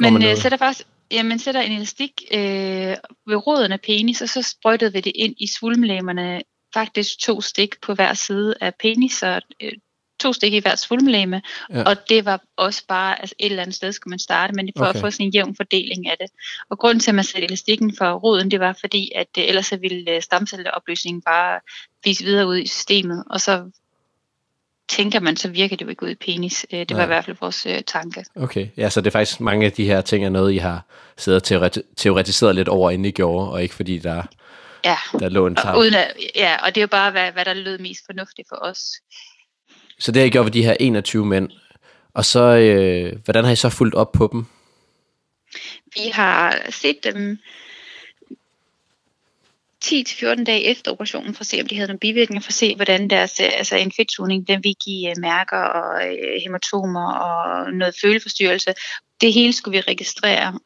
Men 0.00 0.14
øh, 0.14 0.20
ned? 0.20 0.36
sætter 0.36 0.58
faktisk, 0.58 0.88
ja, 1.12 1.22
man 1.22 1.38
sætter 1.38 1.60
en 1.60 1.72
elastik 1.72 2.22
øh, 2.32 2.96
ved 3.26 3.46
roden 3.46 3.72
af 3.72 3.80
penis, 3.80 4.22
og 4.22 4.28
så 4.28 4.42
sprøjtede 4.42 4.92
vi 4.92 5.00
det 5.00 5.12
ind 5.14 5.34
i 5.38 5.46
svulmlæmerne. 5.46 6.42
Faktisk 6.74 7.18
to 7.18 7.40
stik 7.40 7.80
på 7.80 7.94
hver 7.94 8.14
side 8.14 8.54
af 8.60 8.74
penis, 8.74 9.12
så 9.12 9.40
øh, 9.62 9.72
to 10.20 10.32
stik 10.32 10.52
i 10.54 10.58
hver 10.58 10.74
svulmlæme. 10.74 11.42
Ja. 11.70 11.82
Og 11.82 11.96
det 12.08 12.24
var 12.24 12.42
også 12.56 12.82
bare, 12.88 13.20
altså 13.20 13.34
et 13.38 13.50
eller 13.50 13.62
andet 13.62 13.76
sted 13.76 13.92
skulle 13.92 14.12
man 14.12 14.18
starte, 14.18 14.54
men 14.54 14.70
for 14.76 14.84
Okay. 14.84 14.90
okay. 14.90 14.98
at 14.98 15.04
få 15.04 15.10
sådan 15.10 15.26
en 15.26 15.32
jævn 15.32 15.56
fordeling 15.56 16.10
af 16.10 16.16
det. 16.20 16.30
Og 16.70 16.78
grunden 16.78 17.00
til, 17.00 17.10
at 17.10 17.14
man 17.14 17.24
satte 17.24 17.46
elastikken 17.46 17.96
for 17.96 18.12
roden, 18.12 18.50
det 18.50 18.60
var 18.60 18.76
fordi, 18.80 19.12
at 19.14 19.28
øh, 19.38 19.44
ellers 19.48 19.66
så 19.66 19.76
ville 19.76 20.10
øh, 20.10 20.22
stamcelleopløsningen 20.22 21.22
bare 21.22 21.60
vise 22.04 22.24
videre 22.24 22.46
ud 22.46 22.56
i 22.56 22.66
systemet, 22.66 23.24
og 23.30 23.40
så 23.40 23.70
tænker 24.96 25.20
man, 25.20 25.36
så 25.36 25.48
virker 25.48 25.76
det 25.76 25.84
jo 25.84 25.90
ikke 25.90 26.02
ud 26.02 26.10
i 26.10 26.14
penis. 26.14 26.66
Øh, 26.72 26.78
Det 26.80 26.90
var 26.90 26.96
Nej. 26.96 27.04
i 27.04 27.06
hvert 27.06 27.24
fald 27.24 27.36
vores 27.40 27.66
øh, 27.66 27.82
tanke. 27.86 28.24
Okay, 28.36 28.68
ja, 28.76 28.90
så 28.90 29.00
det 29.00 29.06
er 29.06 29.10
faktisk 29.10 29.40
mange 29.40 29.66
af 29.66 29.72
de 29.72 29.84
her 29.84 30.00
ting 30.00 30.24
er 30.24 30.28
noget, 30.28 30.52
I 30.52 30.56
har 30.56 30.84
siddet 31.16 31.52
og 31.52 31.66
teoreti- 31.66 31.94
teoretiseret 31.96 32.54
lidt 32.54 32.68
over, 32.68 32.90
inden 32.90 33.04
I 33.04 33.10
gjorde, 33.10 33.50
og 33.50 33.62
ikke 33.62 33.74
fordi 33.74 33.98
der, 33.98 34.22
Ja, 34.84 34.96
der 35.18 35.28
lå 35.28 35.46
en 35.46 35.56
og, 35.58 35.62
tarm. 35.62 35.78
uden 35.78 35.94
at, 35.94 36.12
ja, 36.36 36.56
og 36.66 36.74
det 36.74 36.76
er 36.76 36.82
jo 36.82 36.86
bare, 36.88 37.10
hvad, 37.10 37.32
hvad 37.32 37.44
der 37.44 37.54
lød 37.54 37.78
mest 37.78 38.00
fornuftigt 38.06 38.48
for 38.48 38.56
os. 38.62 38.78
Så 39.98 40.12
det 40.12 40.20
har 40.20 40.26
I 40.26 40.30
gjort 40.30 40.44
ved 40.44 40.52
de 40.52 40.64
her 40.64 40.76
21 40.80 41.26
mænd. 41.26 41.50
Og 42.14 42.24
så, 42.24 42.40
øh, 42.42 43.12
hvordan 43.24 43.44
har 43.44 43.52
I 43.52 43.56
så 43.56 43.68
fulgt 43.68 43.94
op 43.94 44.12
på 44.12 44.28
dem? 44.32 44.46
Vi 45.94 46.08
har 46.12 46.58
set 46.70 46.96
dem 47.04 47.38
10-14 49.84 50.44
dage 50.44 50.64
efter 50.64 50.90
operationen, 50.90 51.34
for 51.34 51.40
at 51.40 51.46
se, 51.46 51.60
om 51.60 51.66
de 51.66 51.74
havde 51.74 51.88
nogle 51.88 51.98
bivirkninger, 51.98 52.42
for 52.42 52.50
at 52.50 52.54
se, 52.54 52.76
hvordan 52.76 53.10
deres 53.10 53.40
øh, 53.40 53.50
altså 53.52 53.76
en 53.76 53.92
fedtsugning, 53.96 54.48
den 54.48 54.64
vil 54.64 54.74
give 54.84 55.10
øh, 55.10 55.16
mærker 55.18 55.56
og 55.56 56.06
øh, 56.06 56.40
hematomer 56.42 57.12
og 57.12 57.72
noget 57.72 57.94
føleforstyrrelse. 58.02 58.74
Det 59.20 59.32
hele 59.32 59.52
skulle 59.52 59.76
vi 59.76 59.80
registrere, 59.80 60.58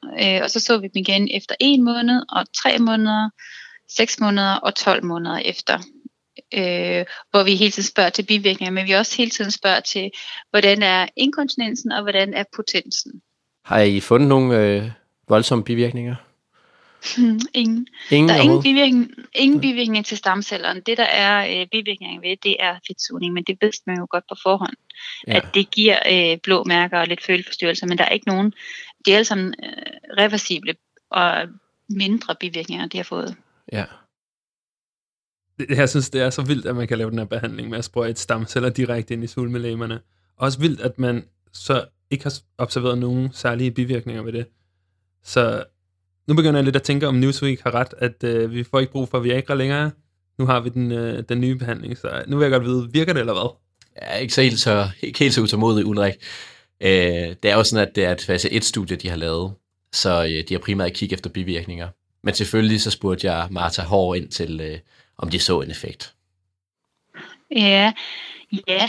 og 0.43 0.51
så 0.51 0.61
så 0.61 0.79
vi 0.79 0.87
dem 0.87 1.01
igen 1.01 1.29
efter 1.35 1.55
en 1.61 1.85
måned, 1.85 2.23
og 2.29 2.45
tre 2.63 2.79
måneder, 2.79 3.31
seks 3.89 4.21
måneder 4.21 4.55
og 4.55 4.75
12 4.75 5.05
måneder 5.05 5.39
efter. 5.39 5.79
Øh, 6.55 7.05
hvor 7.31 7.43
vi 7.43 7.55
hele 7.55 7.71
tiden 7.71 7.87
spørger 7.87 8.11
til 8.11 8.23
bivirkninger, 8.23 8.73
men 8.73 8.87
vi 8.87 8.93
også 8.93 9.17
hele 9.17 9.31
tiden 9.31 9.51
spørger 9.51 9.81
til, 9.81 10.11
hvordan 10.51 10.83
er 10.83 11.07
inkontinensen, 11.17 11.93
og 11.93 12.03
hvordan 12.03 12.35
er 12.35 12.45
potensen. 12.57 13.13
Har 13.65 13.81
I 13.81 14.01
fundet 14.01 14.29
nogle 14.29 14.59
øh, 14.59 14.91
voldsomme 15.29 15.65
bivirkninger? 15.65 16.15
Ingen. 17.55 17.87
Ingen 18.11 18.29
Der 18.29 18.35
er 18.35 18.39
ingen, 18.39 18.51
overhovedet? 18.51 18.63
bivirkning, 18.63 19.11
ingen 19.35 19.61
bivirkninger 19.61 20.03
til 20.03 20.17
stamcellerne. 20.19 20.81
Det, 20.81 20.99
der 20.99 21.05
er 21.05 21.61
øh, 21.61 21.67
bivirkninger 21.73 22.21
ved, 22.21 22.37
det 22.43 22.57
er 22.61 22.79
fedtsugning, 22.87 23.35
men 23.35 23.45
det 23.45 23.59
vidste 23.61 23.83
man 23.87 23.99
jo 23.99 24.07
godt 24.11 24.25
på 24.29 24.35
forhånd, 24.43 24.77
Ja. 25.27 25.33
ja. 25.33 25.39
at 25.39 25.55
det 25.55 25.71
giver 25.71 25.99
øh, 26.13 26.39
blå 26.43 26.65
mærker 26.65 26.99
og 26.99 27.07
lidt 27.07 27.23
føleforstyrrelser, 27.25 27.87
men 27.87 27.99
der 27.99 28.05
er 28.05 28.09
ikke 28.09 28.29
nogen, 28.29 28.53
de 29.07 29.13
er 29.13 29.17
alle 29.17 29.25
sammen 29.25 29.55
øh, 29.65 29.71
reversible 30.19 30.75
og 31.11 31.49
mindre 31.91 32.35
bivirkninger, 32.41 32.87
de 32.87 32.97
har 32.97 33.05
fået. 33.05 33.37
Ja. 33.73 33.85
Det- 35.59 35.71
Jeg 35.71 35.89
synes, 35.89 36.11
det 36.11 36.21
er 36.23 36.31
så 36.31 36.43
vildt, 36.43 36.67
at 36.67 36.77
man 36.77 36.89
kan 36.89 36.99
lave 36.99 37.11
den 37.11 37.19
her 37.19 37.27
behandling 37.27 37.69
med 37.71 37.79
at 37.79 37.85
sprøjte 37.85 38.21
stamceller 38.21 38.69
direkte 38.69 39.15
ind 39.15 39.25
i 39.25 39.27
svulmelægerne. 39.27 40.01
Også 40.37 40.59
vildt, 40.61 40.81
at 40.81 40.99
man 40.99 41.25
så 41.53 41.87
ikke 42.11 42.25
har 42.25 42.35
observeret 42.59 42.99
nogen 42.99 43.33
særlige 43.33 43.71
bivirkninger 43.71 44.23
ved 44.23 44.33
det. 44.33 44.47
Så 45.23 45.65
nu 46.27 46.35
begynder 46.35 46.59
jeg 46.59 46.65
lidt 46.65 46.77
at 46.77 46.83
tænke, 46.83 47.09
om 47.09 47.15
Newsweek 47.15 47.61
har 47.61 47.75
ret, 47.75 47.95
at 47.99 48.25
øh, 48.25 48.53
vi 48.53 48.65
får 48.65 48.81
ikke 48.81 48.93
brug 48.93 49.09
for 49.09 49.19
Viagra 49.19 49.55
længere. 49.55 49.91
Nu 50.39 50.47
har 50.47 50.61
vi 50.61 50.69
den, 50.69 50.93
øh, 50.93 51.23
den 51.29 51.41
nye 51.41 51.57
behandling, 51.57 51.99
så 51.99 52.25
nu 52.27 52.37
vil 52.37 52.45
jeg 52.45 52.53
godt 52.53 52.65
vide, 52.65 52.89
virker 52.93 53.13
det 53.13 53.21
eller 53.21 53.33
hvad? 53.33 53.57
Jeg 53.97 54.15
er 54.15 54.17
ikke 54.17 54.35
så 54.35 54.43
helt 54.43 54.61
så, 54.61 54.89
ikke 55.03 55.19
helt 55.19 55.35
så 55.35 55.41
utålmodig, 55.41 55.87
Ulrik. 55.87 56.15
Øh, 56.81 56.89
det 57.43 57.45
er 57.45 57.55
jo 57.55 57.65
sådan, 57.65 57.89
at 57.89 57.97
det 57.97 58.05
er 58.05 58.13
et 58.13 58.21
fase 58.21 58.49
1-studie, 58.49 58.97
de 58.97 59.09
har 59.09 59.17
lavet, 59.17 59.55
så 59.93 60.25
øh, 60.25 60.45
de 60.49 60.55
har 60.55 60.59
primært 60.59 60.93
kigget 60.93 61.17
efter 61.17 61.31
bivirkninger. 61.31 61.89
Men 62.23 62.35
selvfølgelig 62.35 62.81
så 62.81 62.91
spurgte 62.91 63.33
jeg 63.33 63.49
Martha 63.51 63.83
Hård 63.83 64.17
ind 64.17 64.29
til, 64.29 64.61
øh, 64.61 64.79
om 65.19 65.31
de 65.31 65.39
så 65.39 65.61
en 65.61 65.71
effekt. 65.71 66.15
Ja, 67.57 67.93
ja, 68.69 68.89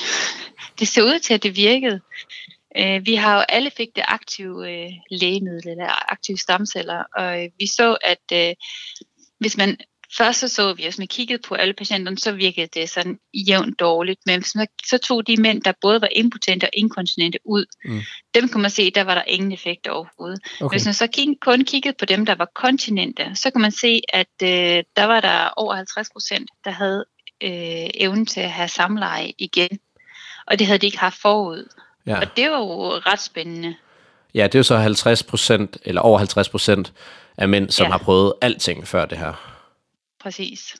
det 0.80 0.88
ser 0.88 1.04
ud 1.04 1.20
til, 1.20 1.34
at 1.34 1.44
det 1.44 1.56
virkede. 1.56 2.00
Øh, 2.80 3.06
vi 3.06 3.16
har 3.16 3.36
jo 3.36 3.44
alle 3.50 3.72
fik 3.78 3.88
det 3.96 4.04
aktive 4.08 4.72
øh, 4.72 4.92
lægemiddel, 5.12 5.68
eller 5.72 6.12
aktive 6.12 6.38
stamceller, 6.38 7.04
og 7.16 7.44
øh, 7.44 7.50
vi 7.60 7.68
så, 7.68 7.98
at 8.02 8.48
øh, 8.50 8.56
hvis 9.40 9.58
man 9.58 9.78
først 10.18 10.40
så, 10.40 10.48
så 10.48 10.74
vi, 10.74 10.84
hvis 10.84 10.98
man 10.98 11.08
kiggede 11.08 11.42
på 11.48 11.56
alle 11.56 11.74
patienterne, 11.74 12.18
så 12.18 12.32
virkede 12.32 12.68
det 12.74 12.90
sådan 12.90 13.20
jævnt 13.34 13.80
dårligt, 13.80 14.20
men 14.26 14.40
hvis 14.40 14.56
man 14.56 14.68
så 14.86 14.98
tog 14.98 15.28
de 15.28 15.42
mænd, 15.42 15.62
der 15.62 15.74
både 15.82 16.02
var 16.02 16.10
impotente 16.16 16.64
og 16.66 16.70
inkontinente 16.74 17.40
ud, 17.46 17.66
Mm. 17.86 18.02
dem 18.36 18.50
kunne 18.50 18.62
man 18.62 18.72
se, 18.72 18.92
der 18.92 19.04
var 19.04 19.16
der 19.16 19.24
ingen 19.28 19.52
effekt 19.52 19.88
overhovedet. 19.88 20.40
Okay. 20.62 20.74
Hvis 20.74 20.86
man 20.86 20.94
så 20.94 21.08
kig, 21.08 21.38
kun 21.42 21.64
kiggede 21.66 21.96
på 22.00 22.06
dem, 22.06 22.26
der 22.26 22.36
var 22.36 22.50
kontinente, 22.56 23.32
så 23.36 23.52
kan 23.52 23.62
man 23.62 23.72
se, 23.72 24.02
at 24.14 24.36
øh, 24.44 24.84
der 24.96 25.04
var 25.04 25.22
der 25.22 25.50
over 25.58 25.76
50 25.76 26.10
procent, 26.10 26.50
der 26.66 26.72
havde 26.72 27.06
øh, 27.44 27.90
evnen 27.94 28.26
til 28.26 28.40
at 28.42 28.52
have 28.52 28.68
samleje 28.68 29.32
igen. 29.38 29.80
Og 30.48 30.60
det 30.60 30.68
havde 30.68 30.80
de 30.80 30.86
ikke 30.86 31.00
haft 31.00 31.22
forud. 31.22 31.70
Ja. 32.08 32.20
Og 32.20 32.38
det 32.38 32.52
var 32.52 32.58
jo 32.58 32.92
ret 32.92 33.22
spændende. 33.22 33.76
ja, 34.34 34.44
det 34.44 34.56
er 34.56 34.60
jo 34.60 34.64
så 34.64 34.78
50 34.78 35.24
procent, 35.24 35.78
eller 35.84 36.02
over 36.02 36.18
50 36.18 36.50
procent 36.50 36.94
af 37.38 37.50
mænd, 37.50 37.70
som 37.70 37.86
ja. 37.86 37.92
Har 37.92 37.98
prøvet 37.98 38.34
alting 38.42 38.88
før 38.88 39.06
det 39.06 39.18
her. 39.18 39.34
Præcis. 40.22 40.76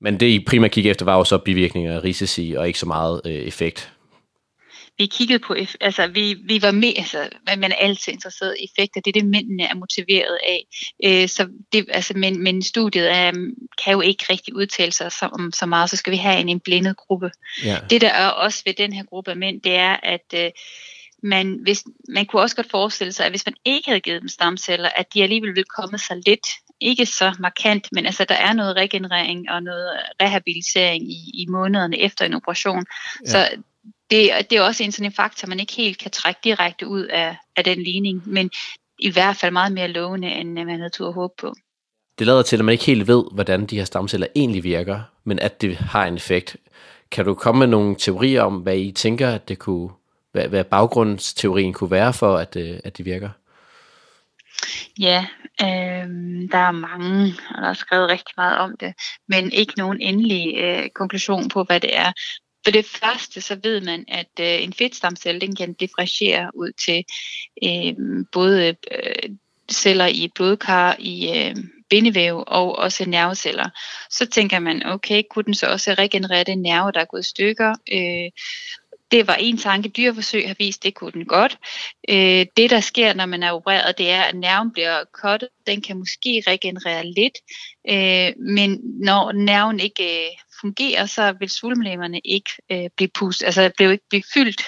Men 0.00 0.20
det, 0.20 0.26
I 0.26 0.44
primært 0.44 0.70
kiggede 0.70 0.90
efter, 0.90 1.04
var 1.04 1.16
jo 1.16 1.24
så 1.24 1.38
bivirkninger 1.38 1.94
af 1.94 2.04
risici, 2.04 2.54
og 2.58 2.66
ikke 2.66 2.78
så 2.78 2.86
meget 2.86 3.20
øh, 3.24 3.32
effekt. 3.32 3.92
Vi 5.02 5.06
kiggede 5.06 5.38
på, 5.38 5.54
altså 5.80 6.06
vi, 6.06 6.36
vi 6.44 6.62
var 6.62 6.70
med, 6.70 6.92
altså 6.96 7.28
man 7.46 7.72
er 7.72 7.76
altid 7.76 8.12
interesseret 8.12 8.56
i 8.60 8.64
effekter, 8.64 9.00
det 9.00 9.16
er 9.16 9.20
det 9.20 9.28
mændene 9.28 9.62
er 9.62 9.74
motiveret 9.74 10.38
af. 10.48 10.60
Øh, 11.04 11.28
så 11.28 11.48
det, 11.72 11.86
altså, 11.88 12.12
men, 12.16 12.42
men 12.42 12.62
studiet 12.62 13.10
er, 13.10 13.32
kan 13.84 13.92
jo 13.92 14.00
ikke 14.00 14.24
rigtig 14.30 14.56
udtale 14.56 14.92
sig 14.92 15.12
så, 15.12 15.28
om 15.32 15.52
så 15.52 15.66
meget, 15.66 15.90
så 15.90 15.96
skal 15.96 16.10
vi 16.10 16.16
have 16.16 16.40
en, 16.40 16.48
en 16.48 16.60
blindet 16.60 16.96
gruppe. 16.96 17.30
Ja. 17.64 17.78
Det 17.90 18.00
der 18.00 18.08
er 18.08 18.28
også 18.28 18.62
ved 18.66 18.74
den 18.74 18.92
her 18.92 19.04
gruppe 19.04 19.30
af 19.30 19.36
mænd, 19.36 19.60
det 19.62 19.74
er, 19.74 19.96
at 20.02 20.34
øh, 20.34 20.50
man, 21.22 21.58
hvis, 21.62 21.84
man 22.08 22.26
kunne 22.26 22.42
også 22.42 22.56
godt 22.56 22.70
forestille 22.70 23.12
sig, 23.12 23.26
at 23.26 23.32
hvis 23.32 23.46
man 23.46 23.54
ikke 23.64 23.88
havde 23.88 24.00
givet 24.00 24.20
dem 24.20 24.28
stamceller, 24.28 24.88
at 24.88 25.06
de 25.14 25.22
alligevel 25.22 25.50
ville 25.50 25.72
komme 25.76 25.98
sig 25.98 26.16
lidt, 26.26 26.46
ikke 26.80 27.06
så 27.06 27.34
markant, 27.38 27.88
men 27.92 28.06
altså 28.06 28.24
der 28.24 28.34
er 28.34 28.52
noget 28.52 28.76
regenerering 28.76 29.50
og 29.50 29.62
noget 29.62 29.88
rehabilitering 30.22 31.12
i, 31.12 31.30
i 31.34 31.46
månederne 31.48 31.98
efter 31.98 32.24
en 32.24 32.34
operation. 32.34 32.84
Ja. 33.26 33.30
Så 33.30 33.48
det, 34.12 34.50
det 34.50 34.58
er 34.58 34.62
også 34.62 34.84
en 34.84 34.92
sådan 34.92 35.06
en 35.06 35.12
faktor, 35.12 35.48
man 35.48 35.60
ikke 35.60 35.72
helt 35.72 35.98
kan 35.98 36.10
trække 36.10 36.40
direkte 36.44 36.86
ud 36.86 37.04
af, 37.04 37.36
af 37.56 37.64
den 37.64 37.82
ligning, 37.82 38.22
men 38.26 38.50
i 38.98 39.10
hvert 39.10 39.36
fald 39.36 39.52
meget 39.52 39.72
mere 39.72 39.88
lovende, 39.88 40.28
end 40.28 40.52
man 40.52 40.78
havde 40.78 40.90
tur 40.90 41.12
håbe 41.12 41.34
på. 41.38 41.54
Det 42.18 42.26
lader 42.26 42.42
til, 42.42 42.56
at 42.56 42.64
man 42.64 42.72
ikke 42.72 42.84
helt 42.84 43.06
ved, 43.06 43.24
hvordan 43.32 43.66
de 43.66 43.76
her 43.76 43.84
stamceller 43.84 44.26
egentlig 44.34 44.64
virker, 44.64 45.00
men 45.24 45.38
at 45.38 45.60
det 45.60 45.76
har 45.76 46.06
en 46.06 46.14
effekt. 46.14 46.56
Kan 47.10 47.24
du 47.24 47.34
komme 47.34 47.58
med 47.58 47.66
nogle 47.66 47.96
teorier 47.96 48.42
om, 48.42 48.56
hvad 48.56 48.76
I 48.76 48.92
tænker, 48.92 49.30
at 49.30 49.48
det 49.48 49.58
kunne, 49.58 49.90
hvad, 50.32 50.48
hvad 50.48 50.64
baggrundsteorien 50.64 51.72
kunne 51.72 51.90
være 51.90 52.12
for, 52.12 52.36
at, 52.36 52.56
øh, 52.56 52.78
at 52.84 52.98
det 52.98 53.06
virker? 53.06 53.30
Ja, 55.00 55.26
øh, 55.62 56.08
der 56.52 56.58
er 56.58 56.70
mange, 56.70 57.34
og 57.50 57.62
der 57.62 57.68
er 57.68 57.74
skrevet 57.74 58.10
rigtig 58.10 58.34
meget 58.36 58.58
om 58.58 58.76
det, 58.80 58.94
men 59.28 59.52
ikke 59.52 59.72
nogen 59.76 60.00
endelig 60.00 60.58
øh, 60.58 60.88
konklusion 60.94 61.48
på, 61.48 61.64
hvad 61.64 61.80
det 61.80 61.96
er. 61.96 62.12
For 62.64 62.70
det 62.70 62.86
første, 62.86 63.40
så 63.40 63.58
ved 63.62 63.80
man, 63.80 64.04
at 64.08 64.30
øh, 64.40 64.62
en 64.62 64.72
fedtstamcelle, 64.72 65.40
den 65.40 65.56
kan 65.56 65.72
differentiere 65.72 66.50
ud 66.54 66.72
til 66.86 67.04
øh, 67.64 68.24
både 68.32 68.76
øh, 68.90 69.30
celler 69.72 70.06
i 70.06 70.30
blodkar, 70.34 70.96
i 70.98 71.38
øh, 71.38 71.56
bindevæv 71.90 72.44
og 72.46 72.78
også 72.78 73.08
nerveceller. 73.08 73.68
Så 74.10 74.26
tænker 74.26 74.58
man, 74.58 74.86
okay, 74.86 75.22
kunne 75.30 75.44
den 75.44 75.54
så 75.54 75.66
også 75.66 75.94
regenerere 75.94 76.44
den 76.44 76.62
nerve, 76.62 76.92
der 76.92 77.00
er 77.00 77.04
gået 77.04 77.20
i 77.20 77.28
stykker? 77.28 77.74
Øh, 77.92 78.30
det 79.12 79.26
var 79.26 79.34
en 79.34 79.58
tanke, 79.58 79.88
dyreforsøg 79.88 80.46
har 80.46 80.56
vist, 80.58 80.82
det 80.82 80.94
kunne 80.94 81.12
den 81.12 81.24
godt. 81.24 81.58
Øh, 82.08 82.46
det, 82.56 82.70
der 82.70 82.80
sker, 82.80 83.14
når 83.14 83.26
man 83.26 83.42
er 83.42 83.52
opereret, 83.52 83.98
det 83.98 84.10
er, 84.10 84.22
at 84.22 84.34
nerven 84.34 84.72
bliver 84.72 85.04
kottet. 85.12 85.48
Den 85.66 85.80
kan 85.82 85.96
måske 85.98 86.42
regenerere 86.46 87.06
lidt, 87.06 87.38
øh, 87.90 88.44
men 88.54 88.80
når 88.82 89.32
nerven 89.32 89.80
ikke 89.80 90.24
øh, 90.24 90.30
fungerer, 90.62 91.06
så 91.06 91.32
vil 91.32 91.50
svulmlæmmerne 91.50 92.20
ikke 92.24 92.50
øh, 92.72 92.88
blive 92.96 93.10
pustet, 93.18 93.46
altså 93.46 93.70
vil 93.78 93.90
ikke 93.90 94.08
blive 94.10 94.22
fyldt 94.34 94.62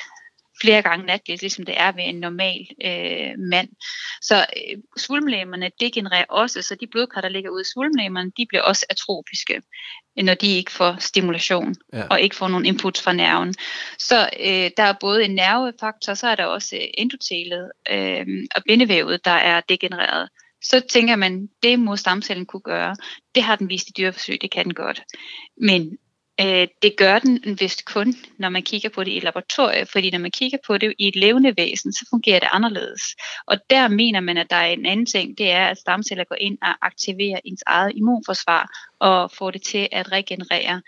flere 0.61 0.83
gange 0.83 1.07
natligt, 1.07 1.43
ligesom 1.43 1.65
det 1.65 1.81
er 1.81 1.93
ved 1.93 2.05
en 2.05 2.21
normal 2.21 2.67
øh, 2.85 3.39
mand. 3.39 3.69
Så 4.23 4.37
øh, 4.57 4.79
svulmlæmmerne 4.97 5.71
degenererer 5.81 6.25
også, 6.29 6.63
så 6.63 6.75
de 6.81 6.87
blodkar, 6.87 7.21
der 7.21 7.29
ligger 7.29 7.51
ude 7.51 7.61
i 7.63 7.71
svulmlæmmerne, 7.75 8.33
de 8.37 8.47
bliver 8.49 8.63
også 8.63 8.87
atrofiske, 8.91 9.63
når 10.17 10.35
de 10.35 10.47
ikke 10.57 10.73
får 10.73 10.97
stimulation 10.99 11.75
Ja. 11.93 12.07
og 12.11 12.21
ikke 12.21 12.37
får 12.37 12.49
nogen 12.49 12.67
input 12.67 12.99
fra 12.99 13.13
nerven. 13.13 13.55
Så 13.99 14.29
øh, 14.41 14.71
der 14.77 14.83
er 14.83 14.95
både 15.01 15.25
en 15.25 15.35
nervefaktor, 15.35 16.15
så 16.15 16.27
er 16.29 16.35
der 16.35 16.45
også 16.45 16.79
endotelet 16.95 17.71
øh, 17.91 18.27
og 18.57 18.63
bindevævet, 18.69 19.25
der 19.25 19.31
er 19.31 19.61
degenereret. 19.61 20.29
Så 20.65 20.81
tænker 20.81 21.17
man, 21.17 21.49
det 21.63 21.79
må 21.79 21.97
stamcellen 21.97 22.47
kunne 22.47 22.61
gøre. 22.61 22.97
Det 23.35 23.43
har 23.43 23.57
den 23.57 23.69
vist 23.69 23.89
i 23.89 23.93
dyreforsøg, 23.99 24.41
det 24.41 24.51
kan 24.51 24.65
den 24.65 24.75
godt. 24.75 25.03
Men 25.61 25.99
øh, 26.41 26.69
det 26.83 26.97
gør 26.97 27.19
den 27.19 27.57
vist 27.61 27.85
kun, 27.85 28.15
når 28.39 28.49
man 28.49 28.63
kigger 28.63 28.89
på 28.89 29.05
det 29.05 29.13
i 29.13 29.21
laboratoriet, 29.21 29.89
fordi 29.89 30.11
når 30.11 30.19
man 30.19 30.31
kigger 30.31 30.59
på 30.67 30.79
det 30.79 30.95
i 30.99 31.09
et 31.09 31.17
levende 31.17 31.55
væsen, 31.57 31.93
så 31.93 32.07
fungerer 32.11 32.41
det 32.41 32.49
anderledes. 32.53 33.03
Og 33.47 33.57
der 33.71 33.89
mener 33.89 34.21
man, 34.21 34.37
at 34.37 34.51
der 34.51 34.57
er 34.57 34.67
en 34.67 34.87
anden 34.87 35.07
ting, 35.07 35.39
det 35.39 35.51
er, 35.51 35.67
at 35.67 35.79
stamceller 35.79 36.25
går 36.25 36.37
ind 36.41 36.59
og 36.63 36.87
aktiverer 36.87 37.41
ens 37.45 37.63
eget 37.67 37.93
immunforsvar 37.95 38.69
og 38.99 39.31
får 39.31 39.51
det 39.51 39.63
til 39.63 39.89
at 39.93 40.13
regenerere 40.13 40.83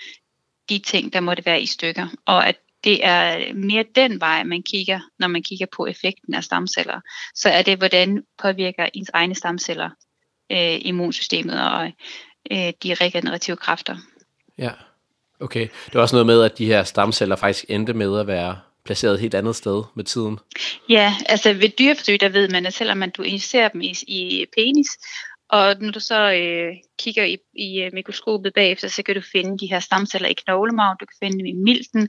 de 0.68 0.78
ting, 0.78 1.12
der 1.12 1.20
måtte 1.20 1.46
være 1.46 1.62
i 1.62 1.66
stykker. 1.66 2.08
Og 2.26 2.48
at 2.48 2.56
det 2.86 3.04
er 3.04 3.54
mere 3.54 3.84
den 3.94 4.20
vej, 4.20 4.44
man 4.44 4.62
kigger, 4.62 5.00
når 5.18 5.28
man 5.28 5.42
kigger 5.42 5.66
på 5.76 5.86
effekten 5.86 6.34
af 6.34 6.44
stamceller. 6.44 7.00
Så 7.34 7.48
er 7.48 7.62
det, 7.62 7.78
hvordan 7.78 8.22
påvirker 8.42 8.88
ens 8.94 9.10
egne 9.14 9.34
stamceller 9.34 9.90
øh, 10.52 10.78
immunsystemet 10.80 11.60
og 11.62 11.92
øh, 12.50 12.72
de 12.82 12.94
regenerative 12.94 13.56
kræfter. 13.56 13.96
Ja, 14.58 14.70
okay. 15.40 15.68
Det 15.86 15.94
var 15.94 16.00
også 16.00 16.16
noget 16.16 16.26
med, 16.26 16.42
at 16.42 16.58
de 16.58 16.66
her 16.66 16.84
stamceller 16.84 17.36
faktisk 17.36 17.64
endte 17.68 17.94
med 17.94 18.20
at 18.20 18.26
være 18.26 18.58
placeret 18.84 19.14
et 19.14 19.20
helt 19.20 19.34
andet 19.34 19.56
sted 19.56 19.82
med 19.94 20.04
tiden. 20.04 20.38
Ja, 20.88 21.14
altså 21.26 21.52
ved 21.52 21.68
dyreforsøg, 21.68 22.20
der 22.20 22.28
ved 22.28 22.48
man, 22.48 22.66
at 22.66 22.74
selvom 22.74 22.98
man 22.98 23.10
du 23.10 23.22
injicerer 23.22 23.68
dem 23.68 23.80
i, 23.80 23.94
i 24.08 24.46
penis, 24.56 24.88
og 25.48 25.76
når 25.80 25.92
du 25.92 26.00
så 26.00 26.32
øh, 26.32 26.74
kigger 26.98 27.24
i, 27.24 27.38
i 27.54 27.82
øh, 27.82 27.90
mikroskopet 27.92 28.54
bagefter, 28.54 28.88
så 28.88 29.02
kan 29.02 29.14
du 29.14 29.20
finde 29.32 29.58
de 29.58 29.66
her 29.66 29.80
stamceller 29.80 30.28
i 30.28 30.32
knoglemarven, 30.32 30.96
du 31.00 31.06
kan 31.06 31.26
finde 31.26 31.38
dem 31.38 31.46
i 31.46 31.52
milten, 31.52 32.08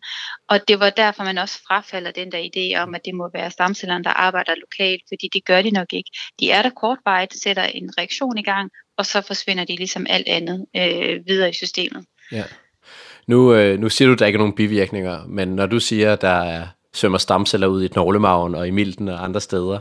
og 0.49 0.67
det 0.67 0.79
var 0.79 0.89
derfor, 0.89 1.23
man 1.23 1.37
også 1.37 1.59
frafalder 1.67 2.11
den 2.11 2.31
der 2.31 2.49
idé 2.49 2.81
om, 2.81 2.95
at 2.95 3.01
det 3.05 3.15
må 3.15 3.29
være 3.33 3.51
stamcellerne, 3.51 4.03
der 4.03 4.09
arbejder 4.09 4.55
lokalt, 4.55 5.01
fordi 5.09 5.29
det 5.33 5.45
gør 5.45 5.61
de 5.61 5.71
nok 5.71 5.93
ikke. 5.93 6.09
De 6.39 6.51
er 6.51 6.61
der 6.61 6.69
kortvarigt, 6.69 7.41
sætter 7.43 7.63
en 7.63 7.89
reaktion 7.97 8.37
i 8.37 8.43
gang, 8.43 8.71
og 8.97 9.05
så 9.05 9.21
forsvinder 9.21 9.65
de 9.65 9.75
ligesom 9.75 10.05
alt 10.09 10.27
andet 10.27 10.65
øh, 10.75 11.27
videre 11.27 11.49
i 11.49 11.53
systemet. 11.53 12.05
Ja. 12.31 12.43
Nu, 13.27 13.53
øh, 13.53 13.79
nu 13.79 13.89
siger 13.89 14.07
du, 14.07 14.13
at 14.13 14.19
der 14.19 14.25
ikke 14.25 14.37
er 14.37 14.45
nogen 14.45 14.55
bivirkninger, 14.55 15.25
men 15.25 15.47
når 15.47 15.65
du 15.65 15.79
siger, 15.79 16.13
at 16.13 16.21
der 16.21 16.43
er, 16.43 16.67
svømmer 16.93 17.17
stamceller 17.17 17.67
ud 17.67 17.83
i 17.83 17.87
knoglemarven 17.87 18.55
og 18.55 18.67
i 18.67 18.71
milten 18.71 19.09
og 19.09 19.23
andre 19.23 19.41
steder, 19.41 19.79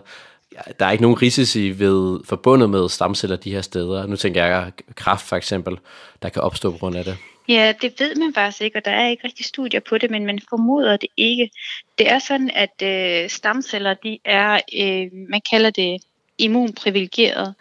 der 0.79 0.87
er 0.87 0.91
ikke 0.91 1.03
nogen 1.03 1.23
risici 1.23 1.79
ved, 1.79 2.21
forbundet 2.25 2.71
med 2.71 2.89
stamceller 2.89 3.37
de 3.37 3.53
her 3.53 3.61
steder. 3.61 4.07
Nu 4.07 4.17
tænker 4.17 4.45
jeg 4.45 4.73
kraft 4.95 5.27
for 5.27 5.37
eksempel, 5.37 5.79
der 6.23 6.29
kan 6.29 6.43
opstå 6.43 6.71
på 6.71 6.79
grund 6.79 6.97
af 6.97 7.05
det. 7.05 7.17
Ja, 7.49 7.75
det 7.83 8.01
ved 8.01 8.15
man 8.15 8.35
faktisk 8.35 8.63
ikke, 8.63 8.79
og 8.79 8.85
der 8.85 8.91
er 8.91 9.09
ikke 9.09 9.25
rigtig 9.25 9.47
studier 9.47 9.81
på 9.81 9.99
det, 9.99 10.11
men 10.11 10.27
man 10.27 10.41
formoder 10.49 10.97
det 10.97 11.09
ikke. 11.17 11.51
Det 11.99 12.11
er 12.11 12.19
sådan, 12.19 12.51
at 12.55 12.83
øh, 12.83 13.31
stamceller, 13.31 13.95
de 13.95 14.19
er, 14.25 14.61
øh, 14.77 15.07
man 15.31 15.41
kalder 15.51 15.71
det 15.71 16.03
immunprivilegeret. 16.39 17.55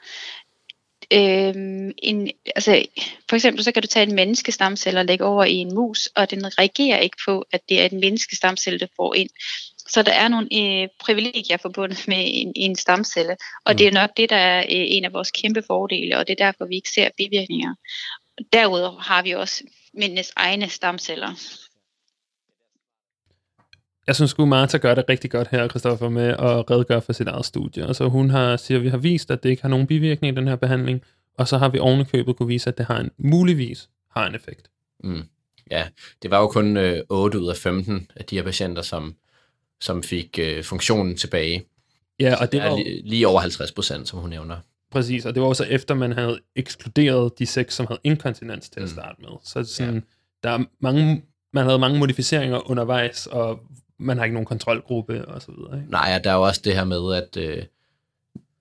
øh, 1.13 1.54
en, 1.98 2.32
altså, 2.56 2.86
for 3.30 3.36
eksempel 3.36 3.63
så 3.63 3.72
kan 3.72 3.82
du 3.82 3.88
tage 3.88 4.10
en 4.10 4.15
menneskestamcelle 4.15 5.00
og 5.00 5.06
lægge 5.06 5.25
over 5.25 5.44
i 5.44 5.54
en 5.54 5.75
mus, 5.75 6.10
og 6.15 6.32
den 6.32 6.60
reagerer 6.60 6.98
ikke 6.98 7.18
på, 7.25 7.46
at 7.51 7.62
det 7.70 7.82
er 7.82 7.86
en 7.86 8.00
menneskestamcelle, 8.00 8.80
der 8.80 8.88
får 8.96 9.13
ind. 9.13 9.30
Så 9.89 10.01
der 10.01 10.12
er 10.12 10.27
nogle 10.27 10.48
øh, 10.54 10.88
privilegier 11.00 11.58
forbundet 11.58 12.08
med 12.08 12.18
en, 12.27 12.54
en 12.56 12.75
stamcelle, 12.75 13.36
og 13.65 13.74
mm. 13.74 13.77
det 13.77 13.88
er 13.88 13.92
nok 13.92 14.10
det, 14.18 14.30
der 14.30 14.36
er 14.36 14.60
øh, 14.60 14.65
en 14.70 15.06
af 15.06 15.13
vores 15.13 15.32
kæmpe 15.32 15.63
fordele, 15.68 16.18
og 16.18 16.27
det 16.27 16.42
er 16.42 16.46
derfor, 16.46 16.65
vi 16.65 16.75
ikke 16.75 16.89
ser 16.89 17.10
bivirkninger. 17.18 17.75
Derudover 18.54 19.00
har 19.00 19.22
vi 19.22 19.32
også 19.32 19.63
mændenes 19.94 20.32
egne 20.36 20.70
stamceller. 20.70 21.34
Jeg 24.08 24.15
synes 24.15 24.36
at 24.39 24.48
Martha 24.48 24.77
gør 24.77 24.96
det 24.96 25.06
rigtig 25.10 25.32
godt 25.32 25.48
her, 25.48 25.68
Christoffer, 25.68 26.10
med 26.10 26.27
at 26.27 26.72
redegøre 26.72 27.01
for 27.01 27.13
sit 27.13 27.27
eget 27.27 27.46
studie. 27.46 27.86
Altså 27.88 28.08
hun 28.08 28.30
har, 28.30 28.58
siger, 28.58 28.77
at 28.77 28.84
vi 28.84 28.89
har 28.89 28.98
vist, 28.98 29.32
at 29.32 29.44
det 29.44 29.50
ikke 29.50 29.62
har 29.62 29.70
nogen 29.70 29.88
bivirkning 29.88 30.34
i 30.34 30.39
den 30.39 30.48
her 30.48 30.56
behandling, 30.56 31.01
og 31.38 31.48
så 31.48 31.58
har 31.58 31.70
vi 31.70 31.80
ovenikøbet 31.80 32.36
kunne 32.36 32.48
vise, 32.48 32.70
at 32.70 32.77
det 32.77 32.86
har 32.86 33.00
en, 33.00 33.12
muligvis 33.18 33.89
har 34.15 34.27
en 34.27 34.36
effekt. 34.36 34.70
Mm. 35.04 35.24
Ja, 35.72 35.88
det 36.22 36.32
var 36.32 36.39
jo 36.39 36.48
kun 36.48 36.77
øh, 36.77 37.01
8 37.10 37.39
ud 37.39 37.50
af 37.50 37.56
15 37.56 38.12
af 38.15 38.25
de 38.25 38.36
her 38.36 38.44
patienter, 38.44 38.82
som, 38.82 39.15
som 39.82 40.03
fik 40.03 40.39
øh, 40.39 40.63
funktionen 40.63 41.17
tilbage. 41.17 41.65
Ja, 42.20 42.36
og 42.41 42.51
det 42.51 42.62
var 42.62 42.77
lige, 42.77 43.01
lige 43.10 43.27
over 43.27 43.39
50 43.39 43.72
procent, 43.72 44.08
som 44.08 44.20
hun 44.20 44.29
nævner. 44.29 44.58
Præcis, 44.91 45.25
og 45.25 45.36
det 45.36 45.41
var 45.41 45.48
også 45.48 45.63
efter, 45.63 45.96
man 45.96 46.12
havde 46.12 46.39
ekskluderet 46.55 47.39
de 47.39 47.46
seks, 47.46 47.75
som 47.75 47.88
havde 47.88 48.00
inkontinens 48.03 48.70
til 48.70 48.79
at 48.79 48.84
mm. 48.84 48.94
starte 48.94 49.22
med. 49.22 49.29
Så 49.44 49.63
sådan, 49.63 49.94
ja. 49.94 50.00
der 50.44 50.50
er 50.50 50.63
mange, 50.79 51.24
man 51.53 51.65
havde 51.65 51.79
mange 51.79 52.00
modificeringer 52.00 52.70
undervejs, 52.70 53.27
og 53.27 53.60
man 54.00 54.17
har 54.17 54.24
ikke 54.24 54.34
nogen 54.34 54.46
kontrolgruppe 54.46 55.25
og 55.25 55.41
så 55.41 55.51
videre. 55.51 55.77
Ikke? 55.77 55.91
Nej, 55.91 56.20
der 56.24 56.32
er 56.32 56.36
jo 56.36 56.41
også 56.41 56.62
det 56.63 56.75
her 56.75 56.84
med, 56.84 57.15
at 57.15 57.38
øh, 57.38 57.63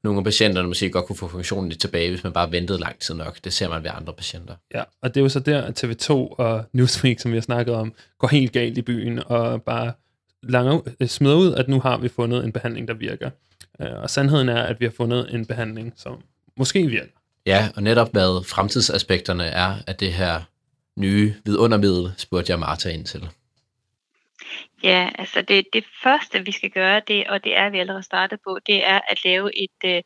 nogle 0.04 0.18
af 0.18 0.24
patienterne 0.24 0.68
måske 0.68 0.90
godt 0.90 1.06
kunne 1.06 1.16
få 1.16 1.28
funktionen 1.28 1.68
lidt 1.68 1.80
tilbage, 1.80 2.10
hvis 2.10 2.24
man 2.24 2.32
bare 2.32 2.52
ventede 2.52 2.78
lang 2.78 2.98
tid 2.98 3.14
nok. 3.14 3.44
Det 3.44 3.52
ser 3.52 3.68
man 3.68 3.82
ved 3.82 3.90
andre 3.94 4.12
patienter. 4.12 4.54
Ja, 4.74 4.82
og 5.02 5.14
det 5.14 5.20
er 5.20 5.22
jo 5.22 5.28
så 5.28 5.40
der, 5.40 5.62
at 5.62 5.84
TV2 5.84 6.10
og 6.12 6.64
Newsweek, 6.72 7.20
som 7.20 7.30
vi 7.30 7.36
har 7.36 7.42
snakket 7.42 7.74
om, 7.74 7.92
går 8.18 8.28
helt 8.28 8.52
galt 8.52 8.78
i 8.78 8.82
byen 8.82 9.20
og 9.26 9.62
bare 9.62 9.92
langer, 10.48 10.80
øh, 11.00 11.08
smider 11.08 11.36
ud, 11.36 11.54
at 11.54 11.68
nu 11.68 11.80
har 11.80 11.98
vi 11.98 12.08
fundet 12.08 12.44
en 12.44 12.52
behandling, 12.52 12.88
der 12.88 12.94
virker. 12.94 13.30
Øh, 13.80 14.02
og 14.02 14.10
sandheden 14.10 14.48
er, 14.48 14.62
at 14.62 14.80
vi 14.80 14.84
har 14.84 14.92
fundet 14.96 15.34
en 15.34 15.46
behandling, 15.46 15.92
som 15.96 16.22
måske 16.56 16.86
virker. 16.86 17.12
Ja, 17.46 17.68
og 17.76 17.82
netop 17.82 18.12
hvad 18.12 18.48
fremtidsaspekterne 18.48 19.44
er 19.44 19.74
af 19.86 19.94
det 19.96 20.12
her 20.12 20.40
nye 20.96 21.34
vidundermiddel, 21.44 22.12
spurgte 22.16 22.50
jeg 22.50 22.58
Martha 22.58 22.88
ind 22.88 23.04
til. 23.04 23.28
Ja, 24.82 25.08
altså 25.18 25.42
det, 25.42 25.66
det 25.72 25.84
første, 26.02 26.44
vi 26.44 26.52
skal 26.52 26.70
gøre, 26.70 27.00
det, 27.08 27.26
og 27.26 27.44
det 27.44 27.56
er 27.56 27.70
vi 27.70 27.78
allerede 27.78 28.02
startet 28.02 28.38
på, 28.44 28.58
det 28.66 28.86
er 28.86 29.00
at 29.08 29.24
lave 29.24 29.62
et 29.62 29.70
uh, 29.84 30.02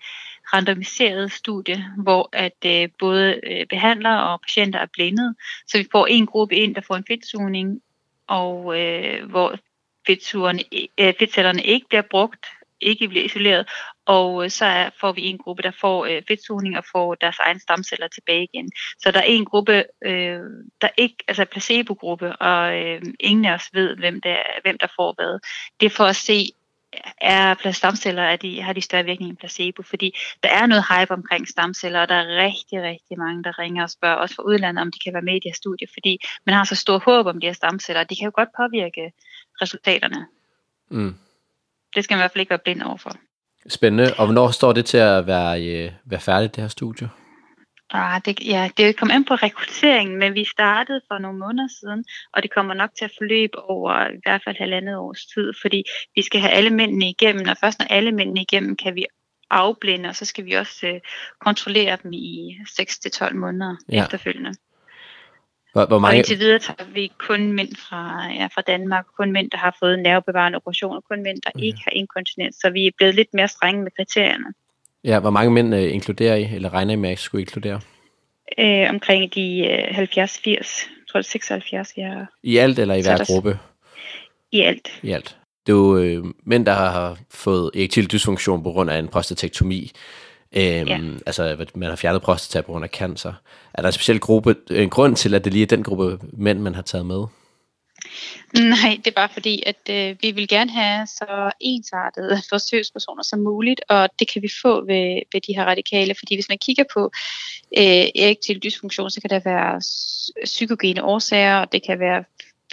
randomiseret 0.54 1.33
studie, 1.33 1.85
hvor 1.97 2.28
at 2.33 2.64
uh, 2.66 2.90
både 2.99 3.40
uh, 3.50 3.66
behandlere 3.71 4.33
og 4.33 4.40
patienter 4.40 4.78
er 4.78 4.87
blindet, 4.92 5.35
så 5.66 5.78
vi 5.78 5.87
får 5.92 6.07
en 6.07 6.26
gruppe 6.26 6.57
ind, 6.57 6.75
der 6.75 6.80
får 6.80 6.97
en 6.97 7.04
fedtsugning, 7.09 7.80
og 8.26 8.64
uh, 8.64 9.30
hvor 9.30 9.59
Øh, 10.09 11.15
fedtcellerne 11.19 11.62
ikke 11.62 11.87
bliver 11.88 12.03
brugt, 12.11 12.47
ikke 12.81 13.09
bliver 13.09 13.25
isoleret, 13.25 13.69
og 14.07 14.45
øh, 14.45 14.50
så 14.50 14.65
er, 14.65 14.91
får 15.00 15.12
vi 15.12 15.23
en 15.23 15.38
gruppe, 15.38 15.62
der 15.62 15.71
får 15.81 16.07
øh, 16.07 16.23
fedtsugning 16.29 16.78
og 16.78 16.85
får 16.93 17.15
deres 17.15 17.39
egne 17.39 17.61
stamceller 17.61 18.09
tilbage 18.09 18.49
igen. 18.52 18.71
Så 18.99 19.11
der 19.11 19.19
er 19.19 19.25
en 19.25 19.45
gruppe, 19.45 19.85
øh, 20.04 20.41
der 20.80 20.89
ikke, 20.97 21.17
altså 21.28 21.45
placebo-gruppe, 21.45 22.37
og 22.37 22.76
øh, 22.76 23.02
ingen 23.21 23.45
af 23.45 23.54
os 23.54 23.69
ved, 23.73 23.97
hvem 23.97 24.21
der, 24.21 24.37
hvem 24.63 24.78
der 24.78 24.87
får 24.97 25.15
hvad. 25.19 25.39
Det 25.80 25.87
er 25.87 25.97
for 25.97 26.04
at 26.04 26.17
se, 26.17 26.52
er 27.21 27.73
stamceller, 27.73 28.23
er 28.23 28.37
de, 28.37 28.63
har 28.63 28.73
de 28.73 28.80
større 28.80 29.04
virkning 29.04 29.30
end 29.30 29.39
placebo, 29.39 29.82
fordi 29.82 30.15
der 30.43 30.49
er 30.49 30.67
noget 30.67 30.85
hype 30.91 31.15
omkring 31.15 31.49
stamceller, 31.49 32.00
og 32.00 32.09
der 32.09 32.15
er 32.15 32.45
rigtig, 32.45 32.82
rigtig 32.82 33.19
mange, 33.19 33.45
der 33.45 33.59
ringer 33.59 33.82
og 33.82 33.91
spørger, 33.91 34.17
også 34.17 34.35
fra 34.35 34.43
udlandet, 34.43 34.82
om 34.82 34.93
de 34.93 34.99
kan 34.99 35.13
være 35.13 35.23
med 35.23 35.35
i 35.35 35.41
det 35.43 35.50
her 35.50 35.54
studie, 35.54 35.87
fordi 35.93 36.19
man 36.47 36.54
har 36.54 36.65
så 36.65 36.75
stor 36.75 36.99
håb 36.99 37.26
om 37.26 37.41
de 37.41 37.47
her 37.47 37.52
stamceller, 37.52 38.04
de 38.04 38.17
kan 38.17 38.25
jo 38.25 38.32
godt 38.35 38.49
påvirke 38.56 39.13
resultaterne. 39.62 40.26
Mm. 40.90 41.14
Det 41.94 42.04
skal 42.04 42.14
man 42.14 42.21
i 42.21 42.23
hvert 42.23 42.32
fald 42.32 42.40
ikke 42.40 42.50
være 42.50 42.58
blind 42.58 42.82
overfor. 42.82 43.12
Spændende. 43.68 44.14
Og 44.18 44.26
hvornår 44.26 44.50
står 44.50 44.73
det 44.73 44.84
til 44.86 44.99
at 44.99 45.26
være, 45.26 45.66
øh, 45.66 45.92
være 46.04 46.21
færdigt, 46.21 46.56
det 46.56 46.62
her 46.62 46.68
studie? 46.68 47.08
Ah, 47.90 48.21
det, 48.25 48.47
ja, 48.47 48.71
det 48.76 48.97
kom 48.97 49.10
an 49.10 49.25
på 49.25 49.34
rekrutteringen, 49.34 50.18
men 50.18 50.34
vi 50.34 50.44
startede 50.44 51.00
for 51.08 51.18
nogle 51.18 51.38
måneder 51.38 51.68
siden, 51.80 52.04
og 52.32 52.42
det 52.42 52.50
kommer 52.50 52.75
nok 52.75 52.90
til 52.99 53.04
at 53.04 53.12
forløbe 53.18 53.58
over 53.58 54.10
i 54.10 54.21
hvert 54.25 54.42
fald 54.44 54.56
halvandet 54.56 54.97
års 54.97 55.26
tid, 55.26 55.52
fordi 55.60 55.82
vi 56.14 56.23
skal 56.23 56.40
have 56.40 56.52
alle 56.52 56.71
mændene 56.71 57.08
igennem, 57.08 57.49
og 57.49 57.56
først 57.60 57.78
når 57.78 57.86
alle 57.90 58.12
mændene 58.12 58.40
igennem, 58.42 58.76
kan 58.76 58.94
vi 58.94 59.06
afblinde, 59.50 60.08
og 60.08 60.16
så 60.16 60.25
skal 60.25 60.44
vi 60.44 60.52
også 60.52 60.86
øh, 60.86 61.00
kontrollere 61.40 61.99
dem 62.02 62.12
i 62.12 62.56
6-12 62.80 63.34
måneder 63.34 63.76
ja. 63.92 64.02
efterfølgende. 64.02 64.54
Hvor, 65.73 65.87
hvor 65.87 65.99
mange... 65.99 66.13
Og 66.13 66.17
indtil 66.17 66.39
videre 66.39 66.59
tager 66.59 66.85
vi 66.95 67.13
kun 67.19 67.52
mænd 67.52 67.76
fra, 67.76 68.33
ja, 68.35 68.47
fra 68.47 68.63
Danmark, 68.67 69.04
kun 69.17 69.33
mænd, 69.33 69.50
der 69.50 69.59
har 69.59 69.76
fået 69.81 69.99
nervebevarende 69.99 70.57
operationer, 70.57 71.00
kun 71.00 71.23
mænd, 71.23 71.39
der 71.45 71.50
okay. 71.54 71.65
ikke 71.65 71.78
har 71.85 71.91
inkontinens, 71.91 72.57
så 72.57 72.71
vi 72.71 72.87
er 72.87 72.91
blevet 72.97 73.15
lidt 73.15 73.35
mere 73.35 73.49
strenge 73.49 73.83
med 73.83 73.91
kriterierne. 73.97 74.52
Ja, 75.04 75.21
hvor 75.21 75.31
mange 75.31 75.50
mænd 75.50 75.75
uh, 75.75 75.93
inkluderer 75.95 76.35
I, 76.35 76.54
eller 76.54 76.73
regner 76.73 76.93
I 76.93 76.97
med, 76.97 77.11
at 77.11 77.19
I 77.19 77.23
skulle 77.23 77.43
inkludere? 77.43 77.81
Øh, 78.59 78.87
omkring 78.91 79.35
de 79.35 79.78
uh, 79.91 79.99
70-80, 79.99 80.09
jeg 80.17 80.65
tror 81.09 81.21
det 81.21 81.26
er 81.26 81.31
76, 81.31 81.97
vi 81.97 82.02
har. 82.02 82.26
I 82.43 82.57
alt, 82.57 82.78
eller 82.78 82.95
i 82.95 83.02
hver 83.02 83.25
gruppe? 83.26 83.59
I 84.52 84.61
alt. 84.61 85.00
I 85.02 85.11
alt. 85.11 85.37
Det 85.67 85.73
er 85.73 85.76
jo 85.76 85.99
øh, 85.99 86.25
mænd, 86.45 86.67
der 86.67 86.73
har 86.75 87.19
fået 87.31 87.71
erektil 87.75 88.13
dysfunktion 88.13 88.63
på 88.63 88.73
grund 88.73 88.91
af 88.91 88.99
en 88.99 89.09
prostatektomi. 89.09 89.93
Øhm, 90.52 90.89
ja. 90.89 91.00
Altså, 91.26 91.67
man 91.75 91.89
har 91.89 91.97
fjernet 91.97 92.23
prostata 92.23 92.61
på 92.61 92.73
grund 92.73 92.84
af 92.84 92.91
cancer. 92.91 93.32
Er 93.75 93.82
der 93.82 93.89
en 93.89 93.93
speciel 93.93 94.21
gruppe, 94.21 94.56
en 94.71 94.91
grund 94.91 95.17
til, 95.17 95.34
at 95.34 95.45
det 95.45 95.52
lige 95.52 95.63
er 95.63 95.67
den 95.67 95.82
gruppe 95.82 96.19
mænd, 96.32 96.58
man 96.58 96.75
har 96.75 96.82
taget 96.82 97.06
med? 97.06 97.25
Nej, 98.54 98.99
det 99.04 99.06
er 99.06 99.15
bare 99.15 99.28
fordi, 99.32 99.63
at 99.67 99.91
øh, 99.91 100.17
vi 100.23 100.30
vil 100.30 100.49
gerne 100.49 100.71
have 100.71 101.06
så 101.06 101.50
ensartede 101.61 102.43
forsøgspersoner 102.49 103.23
som 103.23 103.39
muligt, 103.39 103.80
og 103.89 104.08
det 104.19 104.32
kan 104.32 104.43
vi 104.43 104.49
få 104.63 104.87
ved, 104.87 105.23
ved 105.32 105.41
de 105.41 105.56
her 105.56 105.65
radikale, 105.65 106.15
fordi 106.19 106.34
hvis 106.34 106.49
man 106.49 106.58
kigger 106.58 106.84
på 106.95 107.11
øh, 107.78 108.06
erektil 108.25 108.63
dysfunktion, 108.63 109.11
så 109.11 109.21
kan 109.21 109.30
der 109.30 109.41
være 109.45 109.80
psykogene 110.45 111.04
årsager, 111.04 111.56
og 111.56 111.73
det 111.73 111.82
kan 111.87 111.99
være 111.99 112.25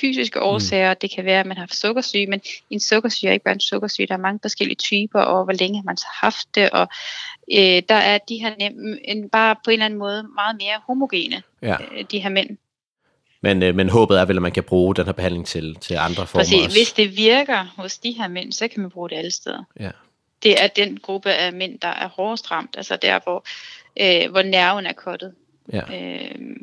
fysiske 0.01 0.39
mm. 0.39 0.45
årsager, 0.45 0.93
mm. 0.93 0.97
det 1.01 1.11
kan 1.15 1.25
være, 1.25 1.39
at 1.39 1.45
man 1.45 1.57
har 1.57 1.67
sukkersyge, 1.71 2.27
men 2.27 2.41
en 2.69 2.79
sukkersyge 2.79 3.29
er 3.29 3.33
ikke 3.33 3.43
bare 3.43 3.53
en 3.53 3.59
sukkersyge, 3.59 4.07
der 4.07 4.13
er 4.13 4.17
mange 4.17 4.39
forskellige 4.41 4.75
typer, 4.75 5.21
og 5.21 5.43
hvor 5.43 5.53
længe 5.53 5.83
man 5.85 5.97
har 6.05 6.25
haft 6.25 6.55
det, 6.55 6.69
og 6.69 6.87
øh, 7.51 7.81
der 7.89 7.95
er 7.95 8.17
de 8.17 8.37
her 8.37 8.55
nem, 8.59 8.97
en, 9.03 9.29
bare 9.29 9.55
på 9.65 9.71
en 9.71 9.73
eller 9.73 9.85
anden 9.85 9.99
måde 9.99 10.27
meget 10.35 10.55
mere 10.57 10.81
homogene, 10.87 11.43
ja. 11.61 11.75
øh, 11.91 12.05
de 12.11 12.19
her 12.19 12.29
mænd. 12.29 12.57
Men, 13.41 13.63
øh, 13.63 13.75
men 13.75 13.89
håbet 13.89 14.19
er 14.19 14.25
vel, 14.25 14.35
at 14.35 14.41
man 14.41 14.51
kan 14.51 14.63
bruge 14.63 14.95
den 14.95 15.05
her 15.05 15.11
behandling 15.11 15.45
til, 15.45 15.75
til 15.75 15.95
andre 15.95 16.27
former 16.27 16.43
Præcis. 16.43 16.65
Også. 16.65 16.77
Hvis 16.77 16.93
det 16.93 17.17
virker 17.17 17.73
hos 17.77 17.97
de 17.97 18.11
her 18.11 18.27
mænd, 18.27 18.51
så 18.51 18.67
kan 18.67 18.81
man 18.81 18.91
bruge 18.91 19.09
det 19.09 19.15
alle 19.15 19.31
steder. 19.31 19.63
Ja. 19.79 19.91
Det 20.43 20.63
er 20.63 20.67
den 20.67 20.99
gruppe 20.99 21.31
af 21.31 21.53
mænd, 21.53 21.79
der 21.79 21.87
er 21.87 22.07
hårdest 22.07 22.51
ramt, 22.51 22.75
altså 22.77 22.95
der, 23.01 23.19
hvor, 23.23 23.45
øh, 23.99 24.31
hvor 24.31 24.41
nerven 24.41 24.85
er 24.85 24.93
kottet. 24.93 25.33
Ja. 25.73 25.81
Øh, 25.93 26.55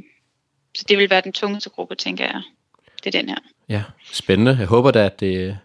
så 0.75 0.85
det 0.89 0.99
vil 0.99 1.11
være 1.11 1.21
den 1.21 1.33
tungeste 1.33 1.71
gruppe, 1.71 1.95
tænker 1.95 2.25
jeg. 2.25 2.43
Det 3.05 3.15
er 3.15 3.21
den 3.21 3.29
her. 3.29 3.37
Ja, 3.69 3.83
spændende. 4.13 4.57
Jeg 4.59 4.67
håber 4.67 4.91
da, 4.91 5.05
at 5.05 5.21
det, 5.21 5.59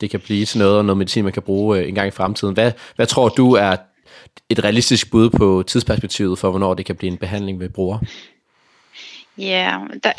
det 0.00 0.10
kan 0.10 0.20
blive 0.20 0.44
til 0.44 0.58
noget, 0.58 0.78
og 0.78 0.84
noget 0.84 0.98
medicin, 0.98 1.24
man 1.24 1.32
kan 1.32 1.42
bruge 1.42 1.78
øh, 1.78 1.88
en 1.88 1.94
gang 1.94 2.08
i 2.08 2.10
fremtiden. 2.10 2.54
Hvad, 2.54 2.72
hvad 2.96 3.06
tror 3.06 3.28
du 3.28 3.52
er 3.52 3.76
et 4.48 4.64
realistisk 4.64 5.10
bud 5.10 5.30
på 5.30 5.64
tidsperspektivet 5.66 6.38
for, 6.38 6.50
hvornår 6.50 6.74
det 6.74 6.86
kan 6.86 6.96
blive 6.96 7.12
en 7.12 7.18
behandling 7.18 7.60
ved 7.60 7.68
bruger? 7.68 7.98
Ja, 9.38 9.78
der, 10.04 10.12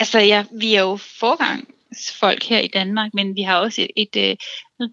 altså 0.00 0.18
ja, 0.18 0.44
vi 0.52 0.74
er 0.74 0.80
jo 0.80 0.96
forgang 0.96 1.68
folk 2.20 2.42
her 2.44 2.58
i 2.58 2.66
Danmark, 2.66 3.10
men 3.14 3.36
vi 3.36 3.42
har 3.42 3.56
også 3.56 3.82
et, 3.82 3.90
et, 3.96 4.30
et 4.30 4.38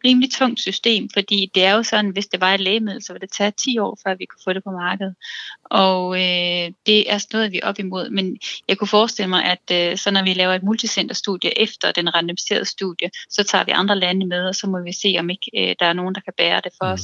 rimelig 0.05 0.31
tungt 0.31 0.59
system, 0.59 1.09
fordi 1.13 1.51
det 1.55 1.63
er 1.63 1.73
jo 1.73 1.83
sådan, 1.83 2.09
hvis 2.09 2.27
det 2.27 2.41
var 2.41 2.53
et 2.53 2.59
lægemiddel, 2.59 3.03
så 3.03 3.13
ville 3.13 3.27
det 3.27 3.35
tage 3.37 3.51
10 3.51 3.79
år, 3.79 3.99
før 4.03 4.15
vi 4.15 4.25
kunne 4.25 4.41
få 4.43 4.53
det 4.53 4.63
på 4.63 4.71
markedet. 4.71 5.15
Og 5.63 6.15
øh, 6.15 6.71
det 6.85 7.11
er 7.11 7.33
noget, 7.33 7.51
vi 7.51 7.59
er 7.63 7.67
op 7.67 7.79
imod. 7.79 8.09
Men 8.09 8.37
jeg 8.67 8.77
kunne 8.77 8.87
forestille 8.87 9.29
mig, 9.29 9.43
at 9.43 9.91
øh, 9.91 9.97
så 9.97 10.11
når 10.11 10.23
vi 10.23 10.33
laver 10.33 10.53
et 10.53 10.63
multicenterstudie 10.63 11.61
efter 11.61 11.91
den 11.91 12.15
randomiserede 12.15 12.65
studie, 12.65 13.09
så 13.29 13.43
tager 13.43 13.63
vi 13.63 13.71
andre 13.71 13.95
lande 13.95 14.25
med, 14.25 14.47
og 14.47 14.55
så 14.55 14.67
må 14.67 14.81
vi 14.81 14.91
se, 14.91 15.15
om 15.19 15.29
ikke 15.29 15.51
øh, 15.57 15.75
der 15.79 15.85
er 15.85 15.93
nogen, 15.93 16.15
der 16.15 16.21
kan 16.21 16.33
bære 16.37 16.61
det 16.63 16.71
for 16.81 16.87
mm. 16.87 16.93
os. 16.93 17.01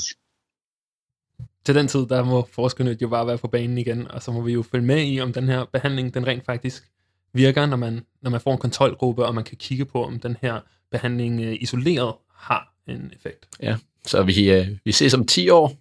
Til 1.65 1.75
den 1.75 1.87
tid, 1.87 2.05
der 2.07 2.23
må 2.23 2.47
forskerne 2.51 2.97
jo 3.01 3.09
bare 3.09 3.27
være 3.27 3.37
på 3.37 3.47
banen 3.47 3.77
igen, 3.77 4.11
og 4.11 4.21
så 4.21 4.31
må 4.31 4.41
vi 4.41 4.53
jo 4.53 4.63
følge 4.71 4.85
med 4.85 5.07
i, 5.07 5.21
om 5.21 5.33
den 5.33 5.47
her 5.47 5.65
behandling, 5.65 6.13
den 6.13 6.27
rent 6.27 6.45
faktisk 6.45 6.83
virker, 7.33 7.65
når 7.65 7.77
man, 7.77 8.05
når 8.21 8.29
man 8.29 8.41
får 8.41 8.51
en 8.51 8.57
kontrolgruppe, 8.57 9.25
og 9.25 9.35
man 9.35 9.43
kan 9.43 9.57
kigge 9.57 9.85
på, 9.85 10.05
om 10.05 10.19
den 10.19 10.37
her 10.41 10.59
behandling 10.91 11.41
øh, 11.41 11.55
isoleret 11.59 12.13
har 12.35 12.73
en 12.87 13.11
effekt. 13.15 13.47
Ja, 13.61 13.77
så 14.05 14.23
vi, 14.23 14.51
øh, 14.51 14.67
vi 14.85 14.91
ses 14.91 15.13
om 15.13 15.25
10 15.25 15.49
år. 15.49 15.77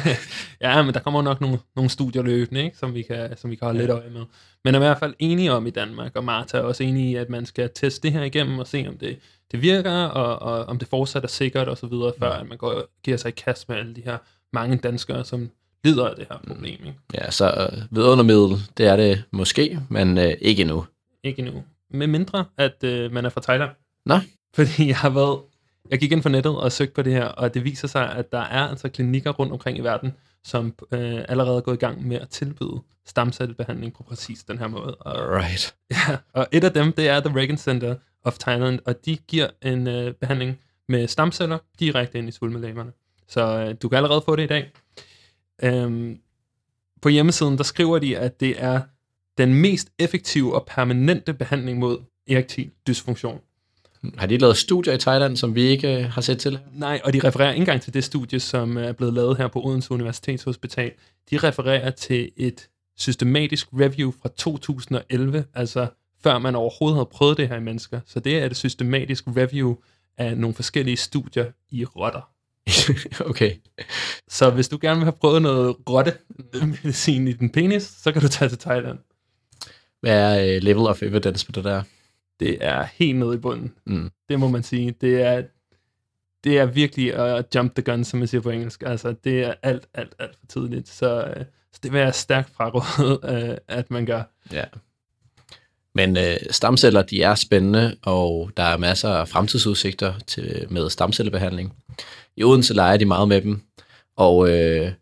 ja, 0.60 0.82
men 0.82 0.94
der 0.94 1.00
kommer 1.00 1.22
nok 1.22 1.40
nogle, 1.40 1.58
nogle 1.76 1.90
studier 1.90 2.22
løbende, 2.22 2.64
ikke, 2.64 2.78
som, 2.78 2.94
vi 2.94 3.02
kan, 3.02 3.36
som 3.36 3.50
vi 3.50 3.56
kan 3.56 3.66
holde 3.66 3.80
ja. 3.80 3.86
lidt 3.86 3.92
øje 3.92 4.10
med. 4.10 4.24
Men 4.64 4.74
er 4.74 4.78
i 4.78 4.82
hvert 4.82 4.98
fald 4.98 5.14
enige 5.18 5.52
om 5.52 5.66
i 5.66 5.70
Danmark, 5.70 6.16
og 6.16 6.24
Martha 6.24 6.58
er 6.58 6.62
også 6.62 6.82
enig 6.84 7.10
i, 7.10 7.14
at 7.14 7.30
man 7.30 7.46
skal 7.46 7.70
teste 7.74 8.02
det 8.02 8.12
her 8.12 8.22
igennem 8.22 8.58
og 8.58 8.66
se, 8.66 8.84
om 8.88 8.98
det, 8.98 9.18
det 9.52 9.62
virker, 9.62 9.92
og, 9.92 10.38
og 10.38 10.64
om 10.64 10.78
det 10.78 10.88
fortsat 10.88 11.24
er 11.24 11.28
sikkert 11.28 11.68
osv., 11.68 11.92
før 12.18 12.30
at 12.30 12.48
man 12.48 12.58
går, 12.58 12.82
giver 13.04 13.16
sig 13.16 13.28
i 13.28 13.32
kast 13.32 13.68
med 13.68 13.76
alle 13.76 13.94
de 13.94 14.02
her 14.04 14.18
mange 14.52 14.76
danskere, 14.76 15.24
som 15.24 15.50
lider 15.84 16.08
af 16.08 16.16
det 16.16 16.26
her 16.30 16.38
problem. 16.46 16.80
Ikke? 16.86 16.98
Ja, 17.14 17.30
så 17.30 17.70
øh, 17.72 17.82
vidundermiddel, 17.90 18.58
det 18.76 18.86
er 18.86 18.96
det 18.96 19.24
måske, 19.30 19.80
men 19.88 20.18
øh, 20.18 20.32
ikke 20.40 20.62
endnu. 20.62 20.86
Ikke 21.24 21.42
endnu. 21.42 21.64
Med 21.90 22.06
mindre, 22.06 22.44
at 22.58 22.84
øh, 22.84 23.12
man 23.12 23.24
er 23.24 23.28
fra 23.28 23.40
Thailand. 23.40 23.70
Nå. 24.06 24.18
Fordi 24.54 24.88
jeg 24.88 24.96
har 24.96 25.10
været... 25.10 25.40
Jeg 25.90 25.98
gik 25.98 26.12
ind 26.12 26.22
på 26.22 26.28
nettet 26.28 26.56
og 26.56 26.72
søgte 26.72 26.94
på 26.94 27.02
det 27.02 27.12
her, 27.12 27.24
og 27.24 27.54
det 27.54 27.64
viser 27.64 27.88
sig, 27.88 28.12
at 28.12 28.32
der 28.32 28.38
er 28.40 28.68
altså 28.68 28.88
klinikker 28.88 29.30
rundt 29.30 29.52
omkring 29.52 29.78
i 29.78 29.80
verden, 29.80 30.12
som 30.44 30.74
øh, 30.92 31.20
allerede 31.28 31.56
er 31.56 31.60
gået 31.60 31.74
i 31.74 31.78
gang 31.78 32.06
med 32.08 32.16
at 32.16 32.28
tilbyde 32.28 32.80
stamcellebehandling 33.06 33.94
på 33.94 34.02
præcis 34.02 34.44
den 34.44 34.58
her 34.58 34.68
måde. 34.68 34.94
Og, 34.94 35.20
Alright. 35.20 35.74
ja, 35.90 36.16
og 36.32 36.46
et 36.52 36.64
af 36.64 36.72
dem, 36.72 36.92
det 36.92 37.08
er 37.08 37.20
The 37.20 37.36
Reagan 37.36 37.58
Center 37.58 37.94
of 38.24 38.38
Thailand, 38.38 38.78
og 38.84 39.06
de 39.06 39.16
giver 39.16 39.48
en 39.62 39.86
øh, 39.88 40.14
behandling 40.14 40.58
med 40.88 41.08
stamceller 41.08 41.58
direkte 41.80 42.18
ind 42.18 42.28
i 42.28 42.32
svulmelæberne. 42.32 42.92
Så 43.28 43.40
øh, 43.40 43.74
du 43.82 43.88
kan 43.88 43.96
allerede 43.96 44.22
få 44.24 44.36
det 44.36 44.42
i 44.42 44.46
dag. 44.46 44.72
Øhm, 45.62 46.18
på 47.02 47.08
hjemmesiden, 47.08 47.58
der 47.58 47.64
skriver 47.64 47.98
de, 47.98 48.18
at 48.18 48.40
det 48.40 48.62
er 48.62 48.80
den 49.38 49.54
mest 49.54 49.88
effektive 49.98 50.54
og 50.54 50.66
permanente 50.66 51.34
behandling 51.34 51.78
mod 51.78 51.98
erektil 52.28 52.70
dysfunktion. 52.86 53.40
Har 54.18 54.26
de 54.26 54.38
lavet 54.38 54.56
studier 54.56 54.94
i 54.94 54.98
Thailand, 54.98 55.36
som 55.36 55.54
vi 55.54 55.62
ikke 55.62 55.98
øh, 55.98 56.04
har 56.04 56.20
set 56.20 56.38
til? 56.38 56.58
Nej, 56.72 57.00
og 57.04 57.12
de 57.12 57.20
refererer 57.24 57.50
ikke 57.50 57.60
engang 57.60 57.82
til 57.82 57.94
det 57.94 58.04
studie, 58.04 58.40
som 58.40 58.76
er 58.76 58.92
blevet 58.92 59.14
lavet 59.14 59.36
her 59.36 59.48
på 59.48 59.64
Odense 59.64 59.92
Universitetshospital. 59.92 60.92
De 61.30 61.38
refererer 61.38 61.90
til 61.90 62.30
et 62.36 62.68
systematisk 62.96 63.68
review 63.72 64.12
fra 64.22 64.28
2011, 64.28 65.44
altså 65.54 65.86
før 66.22 66.38
man 66.38 66.54
overhovedet 66.54 66.96
havde 66.96 67.08
prøvet 67.12 67.36
det 67.36 67.48
her 67.48 67.56
i 67.56 67.60
mennesker. 67.60 68.00
Så 68.06 68.20
det 68.20 68.38
er 68.38 68.46
et 68.46 68.56
systematisk 68.56 69.24
review 69.26 69.76
af 70.18 70.38
nogle 70.38 70.54
forskellige 70.54 70.96
studier 70.96 71.46
i 71.70 71.84
rotter. 71.84 72.31
okay. 73.30 73.52
Så 74.28 74.50
hvis 74.50 74.68
du 74.68 74.78
gerne 74.80 74.96
vil 74.96 75.04
have 75.04 75.12
prøvet 75.20 75.42
noget 75.42 75.76
rottemedicin 75.90 77.28
i 77.28 77.32
din 77.32 77.50
penis, 77.50 77.82
så 77.82 78.12
kan 78.12 78.22
du 78.22 78.28
tage 78.28 78.48
til 78.48 78.58
Thailand. 78.58 78.98
Hvad 80.00 80.18
er 80.18 80.56
øh, 80.56 80.62
level 80.62 80.86
of 80.86 81.02
evidence 81.02 81.46
på 81.46 81.52
det 81.52 81.64
der? 81.64 81.82
Det 82.40 82.58
er 82.60 82.86
helt 82.94 83.18
nede 83.18 83.34
i 83.34 83.38
bunden. 83.38 83.72
Mm. 83.86 84.10
Det 84.28 84.40
må 84.40 84.48
man 84.48 84.62
sige. 84.62 84.94
Det 85.00 85.22
er, 85.22 85.42
det 86.44 86.58
er 86.58 86.66
virkelig 86.66 87.14
at 87.14 87.54
jump 87.54 87.74
the 87.74 87.82
gun, 87.82 88.04
som 88.04 88.18
man 88.18 88.28
siger 88.28 88.40
på 88.40 88.50
engelsk. 88.50 88.82
Altså, 88.86 89.14
det 89.24 89.42
er 89.42 89.54
alt, 89.62 89.88
alt, 89.94 90.14
alt 90.18 90.36
for 90.38 90.46
tidligt. 90.46 90.88
Så, 90.88 91.24
øh, 91.36 91.44
så 91.72 91.80
det 91.82 91.92
vil 91.92 92.00
jeg 92.00 92.14
stærkt 92.14 92.50
fraråde, 92.56 93.18
øh, 93.50 93.56
at 93.68 93.90
man 93.90 94.06
gør. 94.06 94.22
Ja. 94.52 94.64
Men 95.94 96.16
øh, 96.16 96.36
stamceller, 96.50 97.02
de 97.02 97.22
er 97.22 97.34
spændende, 97.34 97.96
og 98.02 98.50
der 98.56 98.62
er 98.62 98.76
masser 98.76 99.08
af 99.08 99.28
fremtidsudsigter 99.28 100.14
til, 100.26 100.66
med 100.70 100.90
stamcellebehandling. 100.90 101.72
I 102.36 102.44
Odense 102.44 102.74
leger 102.74 102.96
de 102.96 103.04
meget 103.04 103.28
med 103.28 103.40
dem, 103.40 103.60
og 104.16 104.50
øh, 104.50 104.92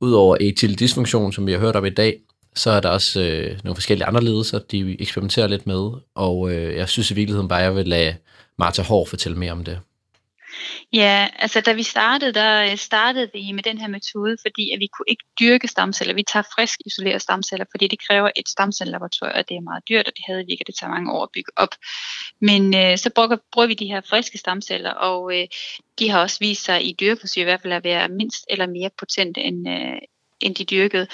udover 0.00 0.36
etil 0.40 0.80
dysfunktion, 0.80 1.32
som 1.32 1.46
vi 1.46 1.52
har 1.52 1.58
hørt 1.58 1.76
om 1.76 1.84
i 1.84 1.90
dag, 1.90 2.20
så 2.54 2.70
er 2.70 2.80
der 2.80 2.88
også 2.88 3.20
øh, 3.20 3.58
nogle 3.64 3.76
forskellige 3.76 4.06
andre 4.06 4.24
ledelser, 4.24 4.58
de 4.58 5.00
eksperimenterer 5.00 5.46
lidt 5.46 5.66
med, 5.66 5.90
og 6.14 6.52
øh, 6.52 6.76
jeg 6.76 6.88
synes 6.88 7.10
i 7.10 7.14
virkeligheden 7.14 7.48
bare, 7.48 7.60
at 7.60 7.64
jeg 7.64 7.74
vil 7.74 7.88
lade 7.88 8.14
Martha 8.58 8.82
Hård 8.82 9.06
fortælle 9.06 9.38
mere 9.38 9.52
om 9.52 9.64
det. 9.64 9.80
Ja, 10.92 11.28
altså 11.38 11.60
da 11.60 11.72
vi 11.72 11.82
startede, 11.82 12.32
der 12.32 12.70
øh, 12.70 12.76
startede 12.76 13.30
vi 13.34 13.52
med 13.52 13.62
den 13.62 13.78
her 13.78 13.88
metode, 13.88 14.36
fordi 14.42 14.70
at 14.70 14.80
vi 14.80 14.86
kunne 14.86 15.06
ikke 15.08 15.24
dyrke 15.40 15.68
stamceller. 15.68 16.14
Vi 16.14 16.22
tager 16.22 16.44
frisk 16.54 16.78
isolerede 16.86 17.20
stamceller, 17.20 17.66
fordi 17.70 17.88
det 17.88 17.98
kræver 18.08 18.30
et 18.36 18.48
stamcellelaboratorium, 18.48 19.36
og 19.38 19.48
det 19.48 19.56
er 19.56 19.60
meget 19.60 19.88
dyrt, 19.88 20.08
og 20.08 20.12
det 20.16 20.24
havde 20.26 20.44
vi 20.46 20.52
ikke, 20.52 20.64
det 20.66 20.74
tager 20.74 20.90
mange 20.90 21.12
år 21.12 21.22
at 21.22 21.28
bygge 21.34 21.52
op. 21.56 21.74
Men 22.40 22.74
øh, 22.74 22.98
så 22.98 23.10
bruger, 23.10 23.36
bruger 23.52 23.66
vi 23.66 23.74
de 23.74 23.86
her 23.86 24.00
friske 24.00 24.38
stamceller, 24.38 24.90
og 24.90 25.40
øh, 25.40 25.46
de 25.98 26.10
har 26.10 26.20
også 26.20 26.38
vist 26.40 26.64
sig 26.64 26.86
i 26.88 26.96
dyreforsøg 27.00 27.40
i 27.40 27.44
hvert 27.44 27.62
fald 27.62 27.72
at 27.72 27.84
være 27.84 28.08
mindst 28.08 28.44
eller 28.50 28.66
mere 28.66 28.90
potente 28.98 29.40
end, 29.40 29.68
øh, 29.68 29.98
end 30.40 30.54
de 30.54 30.64
dyrkede. 30.64 31.06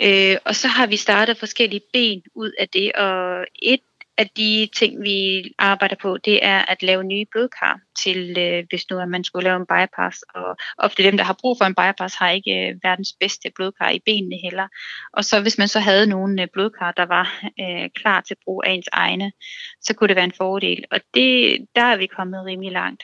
Øh, 0.00 0.36
og 0.44 0.56
så 0.56 0.68
har 0.68 0.86
vi 0.86 0.96
startet 0.96 1.38
forskellige 1.38 1.82
ben 1.92 2.22
ud 2.34 2.52
af 2.58 2.68
det, 2.68 2.92
og 2.92 3.46
et 3.62 3.80
af 4.18 4.28
de 4.36 4.68
ting, 4.76 5.02
vi 5.02 5.50
arbejder 5.58 5.96
på, 6.02 6.18
det 6.18 6.46
er 6.46 6.62
at 6.62 6.82
lave 6.82 7.04
nye 7.04 7.26
blodkar 7.32 7.80
til, 8.02 8.38
øh, 8.38 8.64
hvis 8.68 8.90
nu 8.90 8.98
at 8.98 9.08
man 9.08 9.24
skulle 9.24 9.44
lave 9.44 9.56
en 9.56 9.66
bypass. 9.66 10.22
Og 10.34 10.56
ofte 10.78 11.02
dem, 11.02 11.16
der 11.16 11.24
har 11.24 11.36
brug 11.40 11.58
for 11.58 11.64
en 11.64 11.74
bypass, 11.74 12.14
har 12.14 12.30
ikke 12.30 12.68
øh, 12.68 12.74
verdens 12.82 13.12
bedste 13.20 13.50
blodkar 13.54 13.90
i 13.90 14.00
benene 14.06 14.36
heller. 14.42 14.68
Og 15.12 15.24
så 15.24 15.40
hvis 15.40 15.58
man 15.58 15.68
så 15.68 15.80
havde 15.80 16.06
nogle 16.06 16.42
øh, 16.42 16.48
blodkar, 16.52 16.92
der 16.92 17.06
var 17.06 17.44
øh, 17.60 17.90
klar 17.94 18.20
til 18.20 18.36
brug 18.44 18.62
af 18.66 18.72
ens 18.72 18.88
egne, 18.92 19.32
så 19.80 19.94
kunne 19.94 20.08
det 20.08 20.16
være 20.16 20.24
en 20.24 20.32
fordel. 20.38 20.84
Og 20.90 21.00
det, 21.14 21.58
der 21.74 21.82
er 21.82 21.96
vi 21.96 22.06
kommet 22.06 22.44
rimelig 22.44 22.72
langt. 22.72 23.02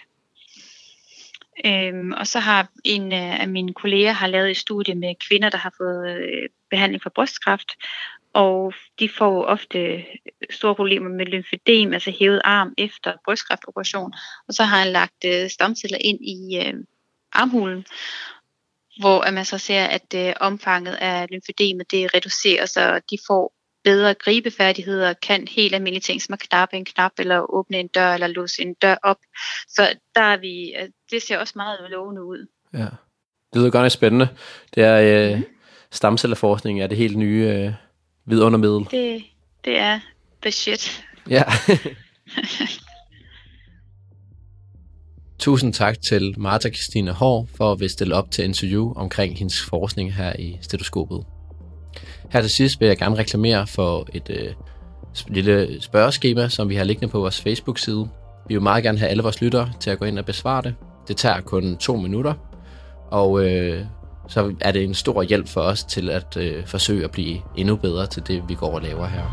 Øhm, 1.64 2.12
og 2.12 2.26
så 2.26 2.38
har 2.38 2.68
en 2.84 3.12
øh, 3.12 3.40
af 3.40 3.48
mine 3.48 3.74
kolleger 3.74 4.12
har 4.12 4.26
lavet 4.26 4.50
et 4.50 4.56
studie 4.56 4.94
med 4.94 5.14
kvinder, 5.28 5.50
der 5.50 5.58
har 5.58 5.74
fået 5.78 6.18
øh, 6.18 6.48
behandling 6.70 7.02
for 7.02 7.10
brystkræft, 7.10 7.70
og 8.34 8.74
de 8.98 9.08
får 9.18 9.44
ofte 9.44 10.04
store 10.50 10.74
problemer 10.74 11.08
med 11.08 11.26
lymfedem, 11.26 11.92
altså 11.92 12.10
hævet 12.18 12.40
arm 12.44 12.74
efter 12.78 13.12
brystkræftoperation. 13.24 14.12
Og 14.48 14.54
så 14.54 14.64
har 14.64 14.78
han 14.78 14.92
lagt 14.92 15.24
øh, 15.24 15.50
stamceller 15.50 15.98
ind 16.00 16.20
i 16.20 16.58
øh, 16.66 16.74
armhulen, 17.32 17.86
hvor 19.00 19.20
at 19.20 19.34
man 19.34 19.44
så 19.44 19.58
ser, 19.58 19.84
at 19.84 20.14
øh, 20.14 20.32
omfanget 20.40 20.94
af 20.94 21.26
lymfedemet 21.30 21.90
det 21.90 22.14
reducerer, 22.14 22.66
så 22.66 23.00
de 23.10 23.18
får 23.26 23.52
bedre 23.84 24.14
gribefærdigheder, 24.14 25.12
kan 25.12 25.48
helt 25.48 25.74
almindelige 25.74 26.00
ting, 26.02 26.22
som 26.22 26.32
at 26.32 26.38
knappe 26.38 26.76
en 26.76 26.84
knap, 26.84 27.12
eller 27.18 27.54
åbne 27.54 27.78
en 27.78 27.88
dør, 27.88 28.14
eller 28.14 28.26
låse 28.26 28.62
en 28.62 28.74
dør 28.74 28.96
op. 29.02 29.18
Så 29.68 29.96
der 30.14 30.22
er 30.22 30.36
vi, 30.36 30.74
det 31.10 31.22
ser 31.22 31.38
også 31.38 31.52
meget 31.56 31.90
lovende 31.90 32.24
ud. 32.24 32.46
Ja. 32.72 32.86
Det 33.52 33.60
lyder 33.60 33.70
godt 33.70 33.84
nok 33.84 33.90
spændende. 33.90 34.28
Det 34.74 34.84
er 34.84 35.32
øh, 35.32 35.42
stamcelleforskning 35.90 36.82
er 36.82 36.86
det 36.86 36.96
helt 36.96 37.16
nye 37.16 37.46
øh, 37.54 37.72
vidundermiddel. 38.26 38.86
Det, 38.90 39.22
det 39.64 39.78
er 39.78 40.00
the 40.42 40.50
shit. 40.50 41.04
Ja. 41.30 41.42
Tusind 45.38 45.72
tak 45.72 46.00
til 46.08 46.34
Martha 46.36 46.70
Christine 46.70 47.12
Hård 47.12 47.46
for 47.56 47.72
at 47.72 47.90
stille 47.90 48.14
op 48.14 48.30
til 48.30 48.44
interview 48.44 48.92
omkring 48.96 49.38
hendes 49.38 49.62
forskning 49.62 50.14
her 50.14 50.32
i 50.38 50.58
stetoskopet. 50.60 51.24
Her 52.32 52.40
til 52.40 52.50
sidst 52.50 52.80
vil 52.80 52.86
jeg 52.86 52.98
gerne 52.98 53.16
reklamere 53.16 53.66
for 53.66 54.08
et 54.12 54.30
øh, 54.30 54.54
lille 55.28 55.82
spørgeskema, 55.82 56.48
som 56.48 56.68
vi 56.68 56.74
har 56.74 56.84
liggende 56.84 57.12
på 57.12 57.18
vores 57.18 57.40
Facebook-side. 57.40 58.08
Vi 58.48 58.54
vil 58.54 58.62
meget 58.62 58.84
gerne 58.84 58.98
have 58.98 59.08
alle 59.08 59.22
vores 59.22 59.40
lyttere 59.40 59.72
til 59.80 59.90
at 59.90 59.98
gå 59.98 60.04
ind 60.04 60.18
og 60.18 60.24
besvare 60.24 60.62
det. 60.62 60.74
Det 61.08 61.16
tager 61.16 61.40
kun 61.40 61.76
to 61.76 61.96
minutter, 61.96 62.34
og 63.10 63.44
øh, 63.44 63.84
så 64.30 64.54
er 64.60 64.72
det 64.72 64.84
en 64.84 64.94
stor 64.94 65.22
hjælp 65.22 65.48
for 65.48 65.60
os 65.60 65.84
til 65.84 66.10
at 66.10 66.36
øh, 66.36 66.66
forsøge 66.66 67.04
at 67.04 67.10
blive 67.10 67.38
endnu 67.56 67.76
bedre 67.76 68.06
til 68.06 68.26
det, 68.26 68.48
vi 68.48 68.54
går 68.54 68.74
og 68.74 68.82
laver 68.82 69.06
her. 69.06 69.24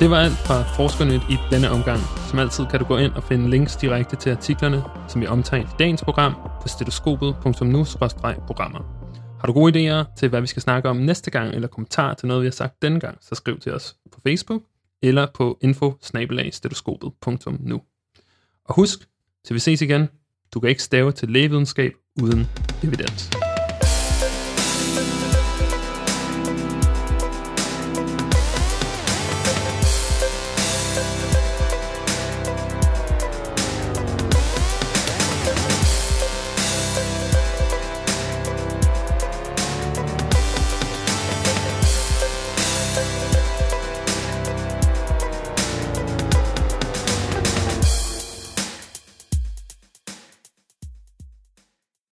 Det 0.00 0.10
var 0.10 0.16
alt 0.16 0.38
fra 0.46 0.62
Forskernyt 0.62 1.22
i 1.30 1.36
denne 1.50 1.70
omgang. 1.70 2.00
Som 2.28 2.38
altid 2.38 2.66
kan 2.66 2.80
du 2.80 2.84
gå 2.84 2.96
ind 2.96 3.12
og 3.12 3.24
finde 3.24 3.50
links 3.50 3.76
direkte 3.76 4.16
til 4.16 4.30
artiklerne, 4.30 4.84
som 5.08 5.20
vi 5.20 5.26
omtalte 5.26 5.68
i 5.72 5.74
dagens 5.78 6.02
program 6.02 6.34
på 6.62 6.68
stetoskopet.nu-programmer. 6.68 8.80
Har 9.40 9.46
du 9.46 9.52
gode 9.52 9.72
idéer 9.72 10.14
til, 10.18 10.28
hvad 10.28 10.40
vi 10.40 10.46
skal 10.46 10.62
snakke 10.62 10.88
om 10.88 10.96
næste 10.96 11.30
gang, 11.30 11.54
eller 11.54 11.68
kommentar 11.68 12.14
til 12.14 12.28
noget, 12.28 12.42
vi 12.42 12.46
har 12.46 12.52
sagt 12.52 12.82
denne 12.82 13.00
gang, 13.00 13.18
så 13.20 13.34
skriv 13.34 13.58
til 13.58 13.74
os 13.74 13.96
på 14.12 14.20
Facebook 14.26 14.62
eller 15.02 15.26
på 15.34 15.58
info 15.60 15.94
Og 18.64 18.74
husk, 18.74 19.08
til 19.44 19.54
vi 19.54 19.60
ses 19.60 19.82
igen, 19.82 20.08
du 20.54 20.60
kan 20.60 20.70
ikke 20.70 20.82
stave 20.82 21.12
til 21.12 21.30
lægevidenskab 21.30 21.92
uden 22.22 22.46
evidens. 22.84 23.41